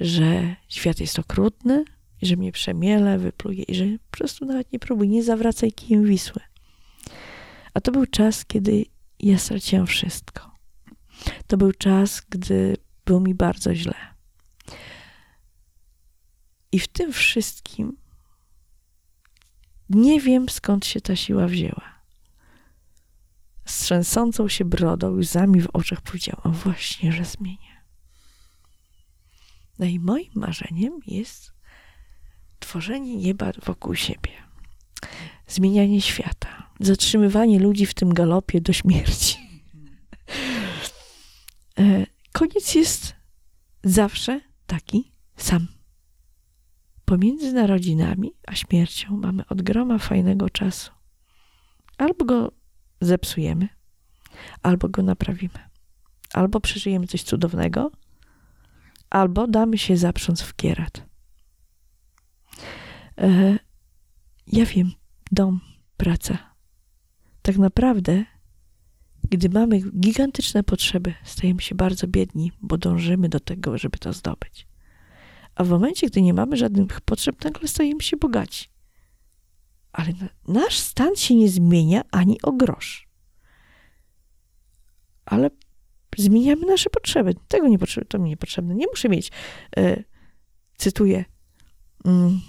[0.00, 1.84] że świat jest okrutny,
[2.22, 6.42] że mnie przemiele, wypluje i że po prostu nawet nie próbuj, nie zawracaj kijem Wisły.
[7.74, 8.84] A to był czas, kiedy
[9.20, 10.50] ja straciłam wszystko.
[11.46, 13.94] To był czas, gdy było mi bardzo źle.
[16.72, 17.96] I w tym wszystkim
[19.90, 21.94] nie wiem, skąd się ta siła wzięła.
[23.64, 27.73] z trzęsącą się brodą, łzami w oczach powiedziała, właśnie, że zmienię.
[29.78, 31.52] No i moim marzeniem jest
[32.58, 34.30] tworzenie nieba wokół siebie,
[35.46, 39.36] zmienianie świata, zatrzymywanie ludzi w tym galopie do śmierci.
[41.78, 43.14] E, koniec jest
[43.84, 45.66] zawsze taki sam.
[47.04, 50.90] Pomiędzy narodzinami a śmiercią mamy od groma fajnego czasu.
[51.98, 52.52] Albo go
[53.00, 53.68] zepsujemy,
[54.62, 55.58] albo go naprawimy.
[56.32, 57.90] Albo przeżyjemy coś cudownego,
[59.14, 61.06] albo damy się zaprząc w kierat.
[63.18, 63.58] E,
[64.46, 64.92] ja wiem,
[65.32, 65.60] dom,
[65.96, 66.38] praca.
[67.42, 68.24] Tak naprawdę,
[69.30, 74.66] gdy mamy gigantyczne potrzeby, stajemy się bardzo biedni, bo dążymy do tego, żeby to zdobyć.
[75.54, 78.68] A w momencie, gdy nie mamy żadnych potrzeb, nagle stajemy się bogaci.
[79.92, 80.12] Ale
[80.48, 83.08] nasz stan się nie zmienia ani o grosz.
[85.26, 85.50] Ale
[86.18, 87.34] zmieniamy nasze potrzeby.
[87.48, 88.74] Tego nie potrzebne, to mi niepotrzebne.
[88.74, 89.30] Nie muszę mieć,
[89.76, 90.02] e,
[90.76, 91.24] cytuję,
[92.04, 92.40] mm,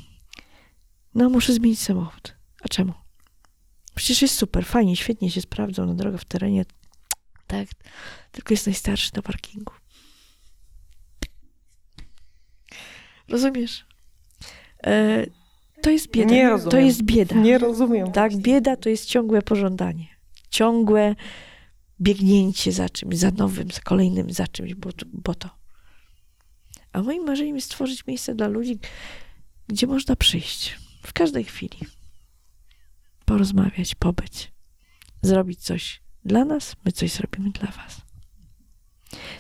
[1.16, 2.36] no muszę zmienić samochód.
[2.62, 2.94] A czemu?
[3.96, 6.66] Przecież jest super, fajnie, świetnie się sprawdzą na drogę w terenie.
[7.48, 7.68] Tak,
[8.32, 9.74] tylko jest najstarszy na parkingu.
[13.30, 13.86] Rozumiesz?
[14.84, 15.26] E,
[15.82, 16.32] to jest bieda.
[16.32, 16.72] Nie rozumiem.
[16.72, 17.36] To jest bieda.
[17.36, 18.12] Nie rozumiem.
[18.12, 20.08] Tak, bieda to jest ciągłe pożądanie.
[20.50, 21.16] Ciągłe
[22.02, 25.50] biegnięcie za czymś, za nowym, za kolejnym, za czymś, bo, bo to.
[26.92, 28.80] A moim marzeniem jest stworzyć miejsce dla ludzi,
[29.68, 31.78] gdzie można przyjść w każdej chwili.
[33.26, 34.52] Porozmawiać, pobyć,
[35.22, 38.02] zrobić coś dla nas, my coś zrobimy dla Was.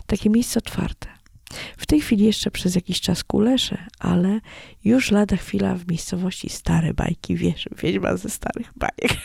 [0.06, 1.08] Takie miejsce otwarte.
[1.78, 4.40] W tej chwili jeszcze przez jakiś czas kulesze, ale
[4.84, 9.18] już lada chwila w miejscowości Stare Bajki, wiesz, wiedźma ze starych bajek.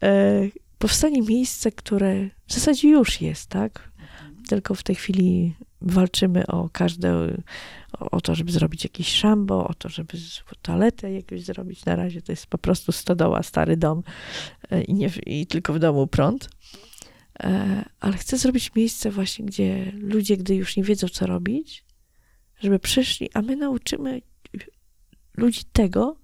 [0.80, 3.90] powstanie miejsce, które w zasadzie już jest, tak?
[4.48, 7.36] Tylko w tej chwili walczymy o każde,
[7.92, 10.18] o, to, żeby zrobić jakieś szambo, o to, żeby
[10.62, 11.84] toaletę jakąś zrobić.
[11.84, 14.02] Na razie to jest po prostu stodoła, stary dom
[14.70, 16.50] e, i, nie, i tylko w domu prąd.
[17.40, 21.84] E, ale chcę zrobić miejsce właśnie, gdzie ludzie, gdy już nie wiedzą, co robić,
[22.60, 24.22] żeby przyszli, a my nauczymy
[25.36, 26.16] ludzi tego,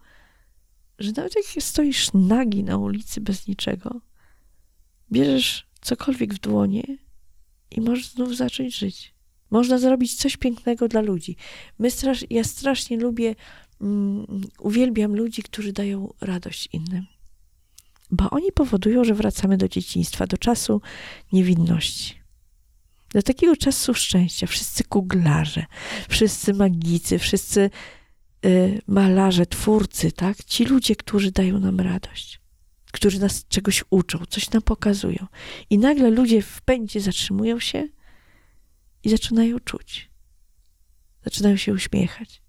[0.99, 4.01] że nawet jak stoisz nagi na ulicy bez niczego,
[5.13, 6.83] bierzesz cokolwiek w dłonie
[7.71, 9.15] i możesz znów zacząć żyć.
[9.51, 11.37] Można zrobić coś pięknego dla ludzi.
[11.79, 13.35] My strasz, ja strasznie lubię,
[13.81, 14.27] um,
[14.59, 17.07] uwielbiam ludzi, którzy dają radość innym
[18.11, 20.81] bo oni powodują, że wracamy do dzieciństwa, do czasu
[21.33, 22.15] niewinności.
[23.15, 24.47] Do takiego czasu szczęścia.
[24.47, 25.65] Wszyscy kuglarze,
[26.09, 27.71] wszyscy magicy, wszyscy
[28.47, 30.45] y, malarze, twórcy, tak?
[30.45, 32.41] Ci ludzie, którzy dają nam radość,
[32.97, 35.27] którzy nas czegoś uczą, coś nam pokazują.
[35.71, 37.89] I nagle ludzie w pędzie zatrzymują się
[39.05, 40.11] i zaczynają czuć.
[41.25, 42.43] Zaczynają się uśmiechać.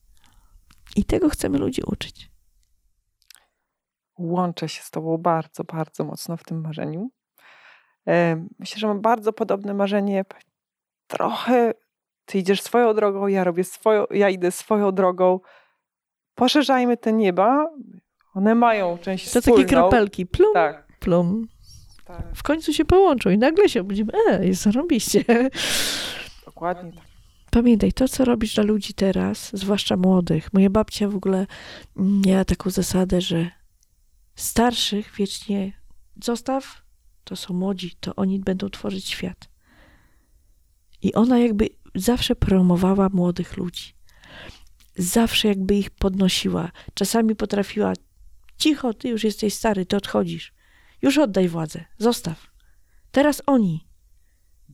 [0.95, 2.29] I tego chcemy ludzi uczyć
[4.17, 7.09] łączę się z Tobą bardzo, bardzo mocno w tym marzeniu.
[8.07, 10.25] E, myślę, że mam bardzo podobne marzenie.
[11.07, 11.73] Trochę
[12.25, 15.39] Ty idziesz swoją drogą, ja robię swoją, ja idę swoją drogą.
[16.35, 17.69] Poszerzajmy te nieba.
[18.37, 19.63] One mają część To wspólną.
[19.63, 20.25] takie kropelki.
[20.25, 20.87] Plum, tak.
[20.99, 21.47] plum.
[22.05, 22.25] Tak.
[22.35, 24.11] W końcu się połączą i nagle się obudzimy.
[24.29, 25.23] E, jest zarobiście.
[26.45, 27.03] Dokładnie tak.
[27.51, 30.53] Pamiętaj, to co robisz dla ludzi teraz, zwłaszcza młodych.
[30.53, 31.47] Moja babcia w ogóle
[31.95, 33.49] miała taką zasadę, że
[34.35, 35.73] starszych wiecznie
[36.23, 36.81] zostaw,
[37.23, 39.49] to są młodzi, to oni będą tworzyć świat.
[41.01, 43.93] I ona jakby zawsze promowała młodych ludzi.
[44.95, 46.71] Zawsze jakby ich podnosiła.
[46.93, 47.93] Czasami potrafiła,
[48.57, 50.53] cicho, ty już jesteś stary, ty odchodzisz.
[51.01, 52.47] Już oddaj władzę, zostaw.
[53.11, 53.87] Teraz oni.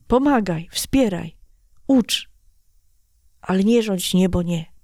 [0.06, 1.36] Pomagaj, wspieraj,
[1.86, 2.30] ucz.
[3.40, 4.74] Ale nie rządź niebo nie.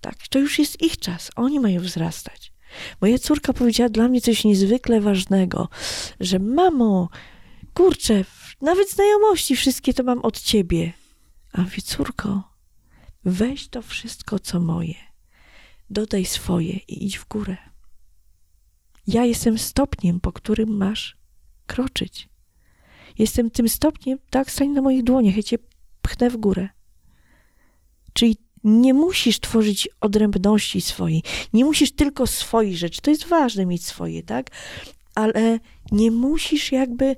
[0.00, 1.30] Tak, to już jest ich czas.
[1.36, 2.52] Oni mają wzrastać.
[3.00, 5.68] Moja córka powiedziała dla mnie coś niezwykle ważnego,
[6.20, 7.08] że mamo,
[7.74, 8.24] kurczę,
[8.60, 10.92] nawet znajomości wszystkie to mam od ciebie.
[11.52, 12.42] A mówię, córko,
[13.24, 14.94] weź to wszystko, co moje,
[15.90, 17.56] dodaj swoje i idź w górę.
[19.06, 21.16] Ja jestem stopniem, po którym masz
[21.66, 22.28] kroczyć.
[23.18, 25.58] Jestem tym stopniem, tak, stań na moich dłoniach, ja cię
[26.02, 26.68] pchnę w górę.
[28.12, 31.22] Czyli nie musisz tworzyć odrębności swojej,
[31.52, 33.00] nie musisz tylko swoich rzeczy.
[33.00, 34.50] To jest ważne mieć swoje, tak?
[35.14, 35.58] Ale
[35.92, 37.16] nie musisz jakby, e,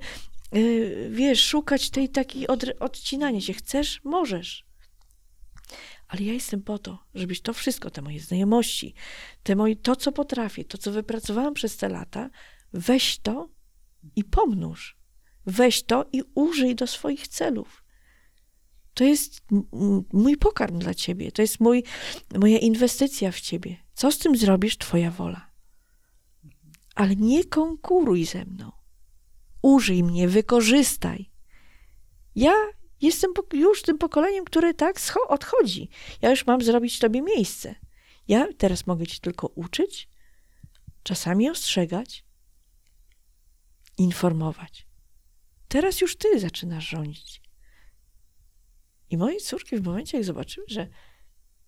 [1.09, 2.47] wiesz, szukać tej takiej
[2.79, 3.53] odcinania się.
[3.53, 4.70] Chcesz, możesz.
[6.11, 8.93] Ale ja jestem po to, żebyś to wszystko, te moje znajomości,
[9.43, 12.29] te moje, to, co potrafię, to, co wypracowałam przez te lata,
[12.73, 13.49] Weź to
[14.15, 14.97] i pomnóż.
[15.45, 17.83] Weź to i użyj do swoich celów.
[18.93, 19.41] To jest
[20.13, 21.83] mój pokarm dla ciebie, to jest mój,
[22.39, 23.77] moja inwestycja w ciebie.
[23.93, 25.51] Co z tym zrobisz, twoja wola.
[26.95, 28.71] Ale nie konkuruj ze mną.
[29.61, 31.31] Użyj mnie, wykorzystaj.
[32.35, 32.53] Ja
[33.01, 35.89] jestem już tym pokoleniem, które tak odchodzi.
[36.21, 37.75] Ja już mam zrobić tobie miejsce.
[38.27, 40.09] Ja teraz mogę ci tylko uczyć,
[41.03, 42.25] czasami ostrzegać,
[43.97, 44.87] informować.
[45.67, 47.41] Teraz już ty zaczynasz rządzić.
[49.09, 50.87] I moje córki w momencie, jak zobaczyły, że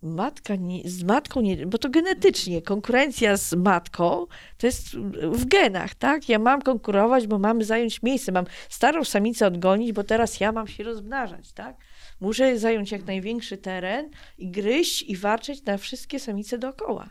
[0.04, 4.26] matka nie, z matką nie, bo to genetycznie, konkurencja z matką
[4.58, 4.96] to jest
[5.32, 6.28] w genach, tak?
[6.28, 10.66] Ja mam konkurować, bo mam zająć miejsce, mam starą samicę odgonić, bo teraz ja mam
[10.66, 11.76] się rozmnażać, tak?
[12.20, 17.10] Muszę zająć jak największy teren i gryźć i warczeć na wszystkie samice dookoła.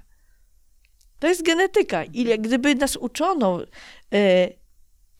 [1.19, 2.03] To jest genetyka.
[2.03, 4.62] I gdyby nas uczono y,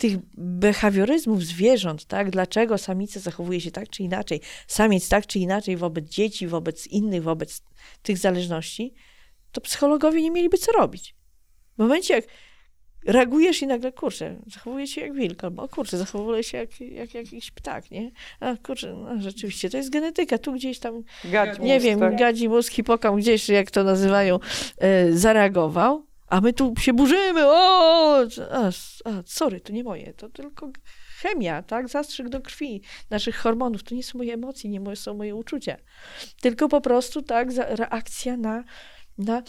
[0.04, 2.30] tych behawioryzmów zwierząt, tak?
[2.30, 7.24] Dlaczego samica zachowuje się tak czy inaczej, samiec tak czy inaczej wobec dzieci, wobec innych,
[7.24, 7.62] wobec
[8.02, 8.94] tych zależności,
[9.52, 11.16] to psychologowie nie mieliby co robić.
[11.76, 12.26] W momencie, jak
[13.06, 17.52] reagujesz i nagle, kurczę, zachowuje się jak wilk, albo kurczę, zachowuje się jak, jak jakiś
[17.52, 18.12] ptak, nie?
[18.40, 22.18] A kurczę, no, rzeczywiście, to jest genetyka, tu gdzieś tam, gadzi nie mózg, wiem, tak?
[22.18, 24.40] gadzi mózg, hipokam gdzieś, jak to nazywają,
[24.78, 28.22] e, zareagował, a my tu się burzymy, o,
[28.52, 28.68] a,
[29.06, 30.72] a, sorry, to nie moje, to tylko
[31.22, 35.36] chemia, tak, zastrzyk do krwi, naszych hormonów, to nie są moje emocje, nie są moje
[35.36, 35.78] uczucia,
[36.42, 38.64] tylko po prostu, tak, reakcja na,
[39.18, 39.44] na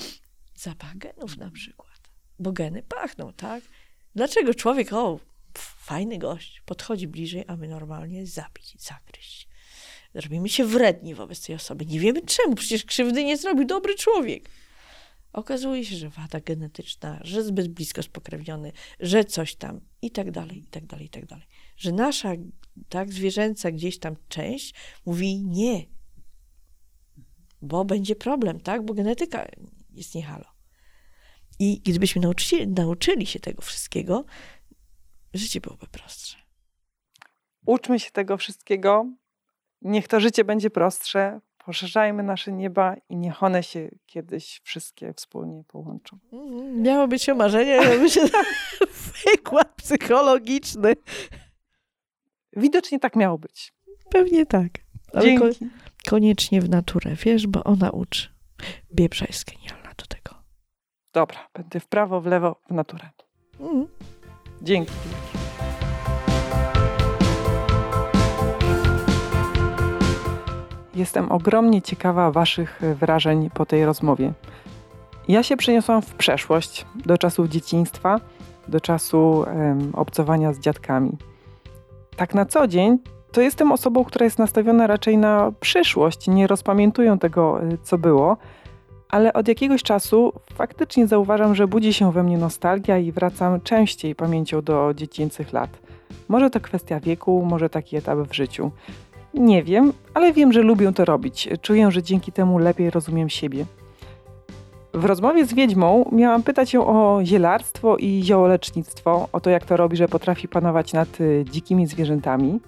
[0.55, 2.01] zapach genów na przykład,
[2.39, 3.65] bo geny pachną, tak.
[4.15, 5.21] Dlaczego człowiek, o,
[5.59, 9.49] fajny gość, podchodzi bliżej, a my normalnie zabić, zagryźć.
[10.15, 11.87] Zrobimy się wredni wobec tej osoby.
[11.87, 14.49] Nie wiemy czemu, przecież krzywdy nie zrobił dobry człowiek.
[15.35, 20.59] Okazuje się, że wada genetyczna, że zbyt blisko spokrewniony, że coś tam i tak dalej,
[20.59, 21.47] i tak dalej, i tak dalej.
[21.77, 22.33] Że nasza
[22.89, 24.75] tak zwierzęca gdzieś tam część
[25.07, 25.87] mówi nie,
[27.63, 28.85] bo będzie problem, tak?
[28.85, 29.47] Bo genetyka
[29.91, 30.45] jest nie halo.
[31.59, 34.25] I gdybyśmy nauczyli, nauczyli się tego wszystkiego,
[35.35, 36.37] życie byłoby prostsze.
[37.67, 39.11] Uczmy się tego wszystkiego.
[39.83, 45.65] Niech to życie będzie prostsze, Poszerzajmy nasze nieba i niech one się kiedyś wszystkie wspólnie
[45.65, 46.19] połączą.
[46.33, 46.83] Mhm.
[46.83, 48.19] Miało być o marzenie, miało być
[49.27, 50.97] wykład psychologiczny.
[52.57, 53.75] Widocznie tak miało być.
[54.11, 54.71] Pewnie tak.
[55.13, 55.67] Ale Dzięki.
[56.09, 58.29] koniecznie w naturę, wiesz, bo ona uczy.
[58.95, 60.35] Biebrza jest genialna do tego.
[61.13, 63.11] Dobra, będę w prawo, w lewo, w naturę.
[63.61, 63.87] Mm.
[64.63, 64.93] Dzięki.
[70.95, 74.33] Jestem ogromnie ciekawa Waszych wrażeń po tej rozmowie.
[75.29, 78.21] Ja się przeniosłam w przeszłość, do czasów dzieciństwa,
[78.69, 81.11] do czasu um, obcowania z dziadkami.
[82.17, 82.99] Tak na co dzień
[83.33, 88.37] to jestem osobą, która jest nastawiona raczej na przyszłość, nie rozpamiętuję tego, e, co było,
[89.09, 94.15] ale od jakiegoś czasu faktycznie zauważam, że budzi się we mnie nostalgia i wracam częściej
[94.15, 95.71] pamięcią do dziecięcych lat.
[96.29, 98.71] Może to kwestia wieku, może taki etap w życiu.
[99.35, 101.49] Nie wiem, ale wiem, że lubię to robić.
[101.63, 103.67] Czuję, że dzięki temu lepiej rozumiem siebie.
[104.95, 109.77] W rozmowie z wiedźmą miałam pytać ją o zielarstwo i ziołolecznictwo, o to jak to
[109.77, 112.61] robi, że potrafi panować nad y, dzikimi zwierzętami.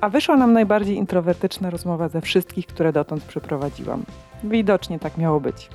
[0.00, 4.02] A wyszła nam najbardziej introwertyczna rozmowa ze wszystkich, które dotąd przeprowadziłam.
[4.44, 5.70] Widocznie tak miało być.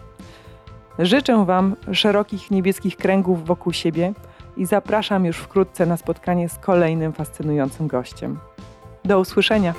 [1.00, 4.14] Życzę Wam szerokich niebieskich kręgów wokół siebie
[4.58, 8.38] i zapraszam już wkrótce na spotkanie z kolejnym fascynującym gościem.
[9.06, 9.74] Do usłyszenia.